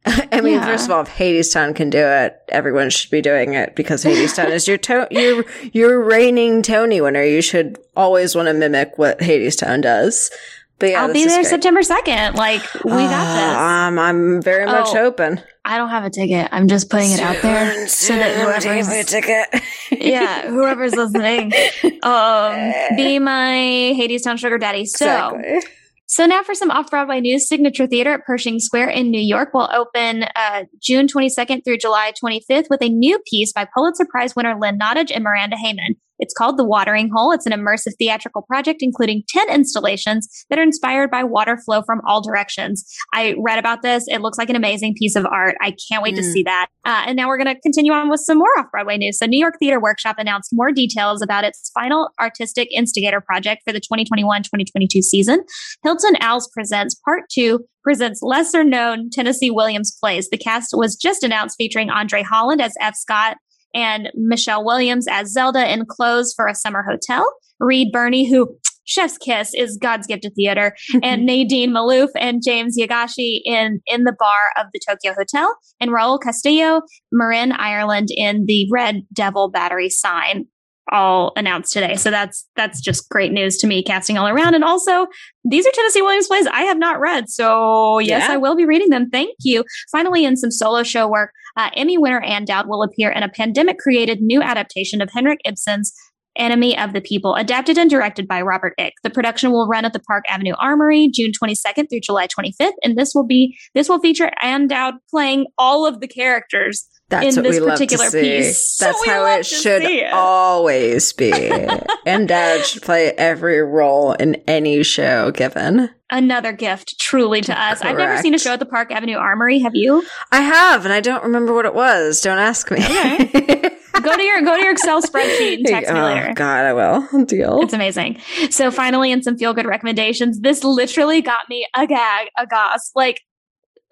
I 0.31 0.41
mean, 0.41 0.53
Yeah. 0.55 0.65
first 0.65 0.85
of 0.85 0.91
all, 0.91 1.01
if 1.01 1.09
Hadestown 1.09 1.75
can 1.75 1.89
do 1.89 1.99
it, 1.99 2.37
everyone 2.49 2.89
should 2.89 3.11
be 3.11 3.21
doing 3.21 3.53
it 3.53 3.75
because 3.75 4.03
Hadestown 4.03 4.49
is 4.51 4.67
your 4.67 4.77
to- 4.77 5.07
your 5.11 5.43
your 5.73 6.01
reigning 6.03 6.61
Tony 6.61 7.01
winner. 7.01 7.23
You 7.23 7.41
should 7.41 7.77
always 7.95 8.35
want 8.35 8.47
to 8.47 8.53
mimic 8.53 8.93
what 8.97 9.19
Hadestown 9.19 9.81
does. 9.81 10.31
But 10.79 10.91
yeah, 10.91 11.01
I'll 11.01 11.11
be 11.11 11.25
there 11.25 11.39
great. 11.39 11.47
September 11.47 11.81
2nd. 11.81 12.35
Like, 12.35 12.61
we 12.85 12.91
got 12.91 13.35
this. 13.35 13.57
Um, 13.57 13.99
I'm 13.99 14.41
very 14.41 14.65
much 14.65 14.87
Oh. 14.95 15.07
open. 15.07 15.41
I 15.65 15.75
don't 15.75 15.89
have 15.89 16.05
a 16.05 16.09
ticket. 16.09 16.47
I'm 16.53 16.69
just 16.69 16.89
putting 16.89 17.11
it 17.11 17.19
out 17.19 17.35
there 17.41 17.85
so 17.89 18.15
that 18.15 18.37
whoever's 18.37 18.87
a 18.87 19.03
ticket. 19.03 19.61
yeah, 19.91 20.47
whoever's 20.47 20.95
listening, 20.95 21.51
um, 22.03 22.73
be 22.95 23.19
my 23.19 23.93
Hadestown 23.99 24.39
sugar 24.39 24.57
daddy. 24.57 24.85
So, 24.85 25.35
exactly. 25.35 25.69
So 26.09 26.25
now 26.25 26.41
for 26.41 26.55
some 26.55 26.71
off-Broadway 26.71 27.21
news. 27.21 27.47
Signature 27.47 27.85
Theater 27.85 28.13
at 28.13 28.25
Pershing 28.25 28.59
Square 28.59 28.89
in 28.89 29.11
New 29.11 29.21
York 29.21 29.53
will 29.53 29.69
open 29.71 30.23
uh, 30.35 30.63
June 30.81 31.05
22nd 31.05 31.63
through 31.63 31.77
July 31.77 32.13
25th 32.21 32.65
with 32.67 32.81
a 32.81 32.89
new 32.89 33.19
piece 33.29 33.53
by 33.53 33.67
Pulitzer 33.71 34.07
Prize 34.09 34.35
winner 34.35 34.57
Lynn 34.59 34.79
Nottage 34.79 35.11
and 35.13 35.23
Miranda 35.23 35.55
Haymon. 35.55 35.97
It's 36.19 36.33
called 36.33 36.57
The 36.57 36.63
Watering 36.65 37.09
Hole. 37.13 37.31
It's 37.31 37.45
an 37.45 37.51
immersive 37.53 37.93
theatrical 37.97 38.43
project 38.43 38.79
including 38.81 39.23
10 39.29 39.49
installations 39.49 40.27
that 40.49 40.59
are 40.59 40.63
inspired 40.63 41.09
by 41.09 41.23
water 41.23 41.57
flow 41.65 41.81
from 41.81 42.01
all 42.07 42.21
directions. 42.21 42.85
I 43.13 43.35
read 43.41 43.57
about 43.59 43.81
this. 43.81 44.03
It 44.07 44.21
looks 44.21 44.37
like 44.37 44.49
an 44.49 44.55
amazing 44.55 44.93
piece 44.97 45.15
of 45.15 45.25
art. 45.25 45.55
I 45.61 45.75
can't 45.89 46.03
wait 46.03 46.15
to 46.15 46.21
Mm. 46.21 46.33
see 46.33 46.43
that. 46.43 46.67
Uh, 46.85 47.03
and 47.07 47.15
now 47.15 47.27
we're 47.27 47.37
going 47.37 47.53
to 47.53 47.59
continue 47.61 47.91
on 47.91 48.09
with 48.09 48.19
some 48.21 48.37
more 48.37 48.47
off 48.59 48.67
Broadway 48.71 48.97
news. 48.97 49.17
So, 49.19 49.25
New 49.25 49.39
York 49.39 49.55
Theater 49.59 49.79
Workshop 49.79 50.15
announced 50.17 50.49
more 50.53 50.71
details 50.71 51.21
about 51.21 51.43
its 51.43 51.69
final 51.73 52.09
artistic 52.19 52.67
instigator 52.71 53.21
project 53.21 53.61
for 53.65 53.71
the 53.73 53.79
2021 53.79 54.43
2022 54.43 55.01
season. 55.01 55.43
Hilton 55.83 56.15
Als 56.21 56.49
Presents 56.53 56.95
Part 57.05 57.23
2 57.31 57.59
presents 57.83 58.21
lesser 58.21 58.63
known 58.63 59.09
Tennessee 59.11 59.51
Williams 59.51 59.95
plays. 59.99 60.29
The 60.29 60.37
cast 60.37 60.69
was 60.73 60.95
just 60.95 61.23
announced 61.23 61.55
featuring 61.57 61.89
Andre 61.89 62.23
Holland 62.23 62.61
as 62.61 62.73
F. 62.81 62.95
Scott 62.95 63.37
and 63.73 64.09
Michelle 64.15 64.65
Williams 64.65 65.07
as 65.09 65.31
Zelda 65.31 65.71
in 65.71 65.85
Clothes 65.85 66.33
for 66.35 66.47
a 66.47 66.55
Summer 66.55 66.83
Hotel. 66.87 67.25
Reed 67.59 67.91
Birney, 67.91 68.29
who 68.29 68.57
Chef's 68.85 69.17
Kiss 69.17 69.53
is 69.53 69.77
God's 69.77 70.07
gift 70.07 70.23
to 70.23 70.31
theater, 70.31 70.75
mm-hmm. 70.91 70.99
and 71.03 71.25
Nadine 71.25 71.71
Malouf 71.71 72.09
and 72.15 72.41
James 72.43 72.75
Yaegashi 72.77 73.41
in 73.45 73.81
In 73.85 74.03
the 74.03 74.15
Bar 74.17 74.39
of 74.57 74.67
the 74.73 74.79
Tokyo 74.87 75.13
Hotel, 75.13 75.55
and 75.79 75.91
Raul 75.91 76.19
Castillo, 76.21 76.81
Marin 77.11 77.51
Ireland 77.51 78.07
in 78.09 78.45
The 78.45 78.67
Red 78.71 79.03
Devil 79.13 79.49
Battery 79.49 79.89
Sign. 79.89 80.47
All 80.91 81.33
announced 81.35 81.71
today. 81.73 81.95
So 81.95 82.09
that's 82.09 82.47
that's 82.55 82.81
just 82.81 83.09
great 83.09 83.31
news 83.31 83.57
to 83.57 83.67
me, 83.67 83.83
casting 83.83 84.17
all 84.17 84.27
around. 84.27 84.55
And 84.55 84.63
also, 84.63 85.07
these 85.43 85.67
are 85.67 85.71
Tennessee 85.71 86.01
Williams 86.01 86.27
plays 86.27 86.47
I 86.47 86.61
have 86.61 86.77
not 86.77 86.99
read. 86.99 87.29
So 87.29 87.99
yes, 87.99 88.27
yeah. 88.27 88.33
I 88.33 88.37
will 88.37 88.55
be 88.55 88.65
reading 88.65 88.89
them. 88.89 89.09
Thank 89.09 89.35
you. 89.41 89.63
Finally, 89.91 90.25
in 90.25 90.35
some 90.35 90.51
solo 90.51 90.83
show 90.83 91.07
work, 91.07 91.31
uh, 91.57 91.69
Emmy 91.75 91.97
winner 91.97 92.21
Ann 92.21 92.45
Dowd 92.45 92.67
will 92.67 92.83
appear 92.83 93.11
in 93.11 93.23
a 93.23 93.29
pandemic-created 93.29 94.21
new 94.21 94.41
adaptation 94.41 95.01
of 95.01 95.09
Henrik 95.11 95.39
Ibsen's 95.45 95.93
Enemy 96.39 96.77
of 96.77 96.93
the 96.93 97.01
People, 97.01 97.35
adapted 97.35 97.77
and 97.77 97.89
directed 97.89 98.27
by 98.27 98.41
Robert 98.41 98.73
Icke. 98.79 98.93
The 99.03 99.09
production 99.09 99.51
will 99.51 99.67
run 99.67 99.85
at 99.85 99.93
the 99.93 99.99
Park 99.99 100.23
Avenue 100.29 100.53
Armory 100.59 101.09
June 101.13 101.31
22nd 101.31 101.89
through 101.89 101.99
July 101.99 102.27
25th, 102.27 102.71
and 102.81 102.97
this 102.97 103.13
will 103.13 103.25
be 103.25 103.57
this 103.75 103.89
will 103.89 103.99
feature 103.99 104.31
Ann 104.41 104.67
Dowd 104.67 104.95
playing 105.09 105.47
all 105.57 105.85
of 105.85 105.99
the 105.99 106.07
characters 106.07 106.87
that's 107.09 107.37
in 107.37 107.43
this 107.43 107.59
particular 107.59 108.11
piece. 108.11 108.77
That's 108.77 109.05
how 109.05 109.25
it 109.25 109.45
should 109.45 109.81
it. 109.81 110.13
always 110.13 111.11
be. 111.13 111.33
Ann 112.05 112.27
Dowd 112.27 112.65
should 112.65 112.83
play 112.83 113.11
every 113.11 113.61
role 113.61 114.13
in 114.13 114.35
any 114.47 114.83
show 114.83 115.31
given. 115.31 115.89
Another 116.11 116.53
gift, 116.53 116.99
truly, 116.99 117.41
to 117.41 117.51
us. 117.51 117.81
Correct. 117.81 117.85
I've 117.85 117.97
never 117.97 118.21
seen 118.21 118.33
a 118.33 118.39
show 118.39 118.53
at 118.53 118.59
the 118.59 118.65
Park 118.65 118.91
Avenue 118.91 119.17
Armory. 119.17 119.59
Have 119.59 119.75
you? 119.75 120.03
I 120.31 120.41
have, 120.41 120.85
and 120.85 120.93
I 120.93 121.01
don't 121.01 121.23
remember 121.23 121.53
what 121.53 121.65
it 121.65 121.75
was. 121.75 122.21
Don't 122.21 122.39
ask 122.39 122.69
me. 122.71 122.77
Okay. 122.77 123.69
go 124.01 124.15
to 124.15 124.23
your 124.23 124.41
go 124.41 124.55
to 124.55 124.61
your 124.61 124.71
Excel 124.71 125.01
spreadsheet 125.01 125.57
and 125.57 125.65
text 125.65 125.91
oh, 125.91 125.95
me 125.95 126.01
later. 126.01 126.33
God, 126.33 126.65
I 126.65 126.73
will. 126.73 127.25
Deal. 127.25 127.61
It's 127.61 127.73
amazing. 127.73 128.19
So 128.49 128.71
finally, 128.71 129.11
in 129.11 129.23
some 129.23 129.37
feel 129.37 129.53
good 129.53 129.65
recommendations, 129.65 130.39
this 130.39 130.63
literally 130.63 131.21
got 131.21 131.49
me 131.49 131.67
a 131.75 131.85
gag, 131.85 132.29
a 132.37 132.47
goss. 132.47 132.91
Like 132.95 133.21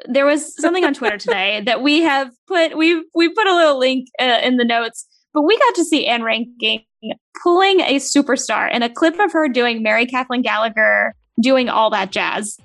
there 0.06 0.26
was 0.26 0.56
something 0.56 0.84
on 0.84 0.94
Twitter 0.94 1.18
today 1.18 1.62
that 1.66 1.82
we 1.82 2.02
have 2.02 2.32
put 2.48 2.78
we 2.78 3.04
we 3.14 3.30
put 3.30 3.48
a 3.48 3.56
little 3.56 3.80
link 3.80 4.08
uh, 4.20 4.40
in 4.44 4.58
the 4.58 4.66
notes, 4.66 5.08
but 5.34 5.44
we 5.44 5.58
got 5.58 5.76
to 5.76 5.86
see 5.86 6.06
Ann 6.06 6.22
Reinking 6.22 6.84
pulling 7.44 7.80
a 7.82 7.98
superstar 7.98 8.70
and 8.72 8.84
a 8.84 8.90
clip 8.90 9.20
of 9.20 9.32
her 9.32 9.48
doing 9.48 9.84
Mary 9.84 10.06
Kathleen 10.06 10.42
Gallagher 10.42 11.14
doing 11.42 11.70
all 11.70 11.90
that 11.92 12.12
jazz. 12.12 12.58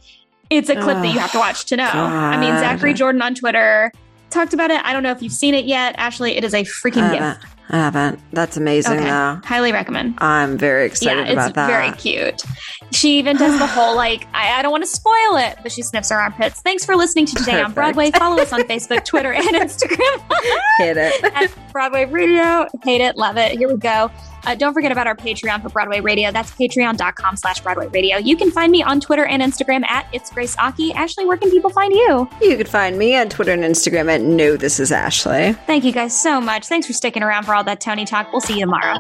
It's 0.51 0.69
a 0.69 0.75
clip 0.75 0.99
oh, 0.99 1.03
that 1.03 1.09
you 1.09 1.19
have 1.19 1.33
to 1.33 1.39
watch 1.39 1.65
to 1.67 1.77
know. 1.77 1.91
God. 1.91 2.35
I 2.35 2.39
mean, 2.39 2.51
Zachary 2.59 2.93
Jordan 2.93 3.23
on 3.23 3.35
Twitter 3.35 3.91
talked 4.29 4.53
about 4.53 4.71
it. 4.71 4.85
I 4.85 4.93
don't 4.93 5.03
know 5.03 5.11
if 5.11 5.23
you've 5.23 5.33
seen 5.33 5.55
it 5.55 5.65
yet, 5.65 5.95
Ashley. 5.97 6.37
It 6.37 6.45
is 6.45 6.53
a 6.53 6.65
freaking 6.65 7.11
gift. 7.11 7.47
I 7.73 7.77
haven't. 7.77 8.21
That's 8.33 8.59
amazing, 8.59 8.99
okay. 8.99 9.05
though. 9.05 9.41
Highly 9.45 9.73
recommend. 9.73 10.19
I'm 10.19 10.59
very 10.59 10.85
excited 10.85 11.27
yeah, 11.27 11.33
about 11.33 11.55
that. 11.55 11.67
Very 11.69 11.93
cute. 11.93 12.43
She 12.91 13.19
even 13.19 13.39
does 13.39 13.59
the 13.59 13.67
whole 13.67 13.97
like 13.97 14.27
I, 14.35 14.59
I, 14.59 14.63
don't 14.63 14.71
want 14.71 14.85
to 14.85 14.91
spoil 14.91 15.39
it, 15.39 15.57
but 15.63 15.73
she 15.73 15.81
sniffs 15.81 16.11
her 16.11 16.21
armpits. 16.21 16.61
Thanks 16.61 16.85
for 16.85 16.97
listening 16.97 17.25
to 17.27 17.35
Today 17.35 17.53
Perfect. 17.53 17.65
on 17.65 17.73
Broadway. 17.73 18.11
Follow 18.11 18.43
us 18.43 18.53
on 18.53 18.61
Facebook, 18.65 19.07
Twitter, 19.07 19.33
and 19.33 19.47
Instagram. 19.47 20.23
Hit 20.77 20.99
it. 20.99 21.25
At 21.35 21.51
Broadway 21.73 22.05
Radio. 22.05 22.69
Hate 22.85 23.01
it, 23.01 23.17
love 23.17 23.39
it. 23.39 23.57
Here 23.57 23.69
we 23.69 23.79
go. 23.79 24.11
Uh, 24.45 24.55
don't 24.55 24.75
forget 24.75 24.91
about 24.91 25.07
our 25.07 25.15
Patreon 25.15 25.63
for 25.63 25.69
Broadway 25.69 26.01
Radio. 26.01 26.31
That's 26.33 26.51
patreon.com 26.51 27.37
slash 27.37 27.61
Broadway 27.61 27.87
Radio. 27.89 28.17
You 28.17 28.37
can 28.37 28.51
find 28.51 28.73
me 28.73 28.83
on 28.83 29.01
Twitter 29.01 29.25
and 29.25 29.43
Instagram 29.43 29.85
at 29.87 30.07
It's 30.13 30.31
Grace 30.31 30.57
Aki. 30.59 30.93
Ashley, 30.95 31.25
where 31.27 31.37
can 31.37 31.51
people 31.51 31.71
find 31.71 31.93
you? 31.93 32.29
You 32.41 32.57
can 32.57 32.67
find 32.67 32.99
me 32.99 33.17
on 33.17 33.29
Twitter 33.29 33.53
and 33.53 33.63
Instagram 33.63 34.13
at 34.13 34.21
No 34.21 34.57
This 34.57 34.81
Is 34.81 34.91
Ashley. 34.91 35.53
Thank 35.67 35.85
you 35.85 35.93
guys 35.93 36.19
so 36.19 36.41
much. 36.41 36.67
Thanks 36.67 36.87
for 36.87 36.93
sticking 36.93 37.23
around 37.23 37.45
for 37.45 37.55
all 37.63 37.67
that 37.67 37.81
Tony 37.81 38.05
talk. 38.05 38.33
We'll 38.33 38.41
see 38.41 38.59
you 38.59 38.67
tomorrow. 38.67 38.99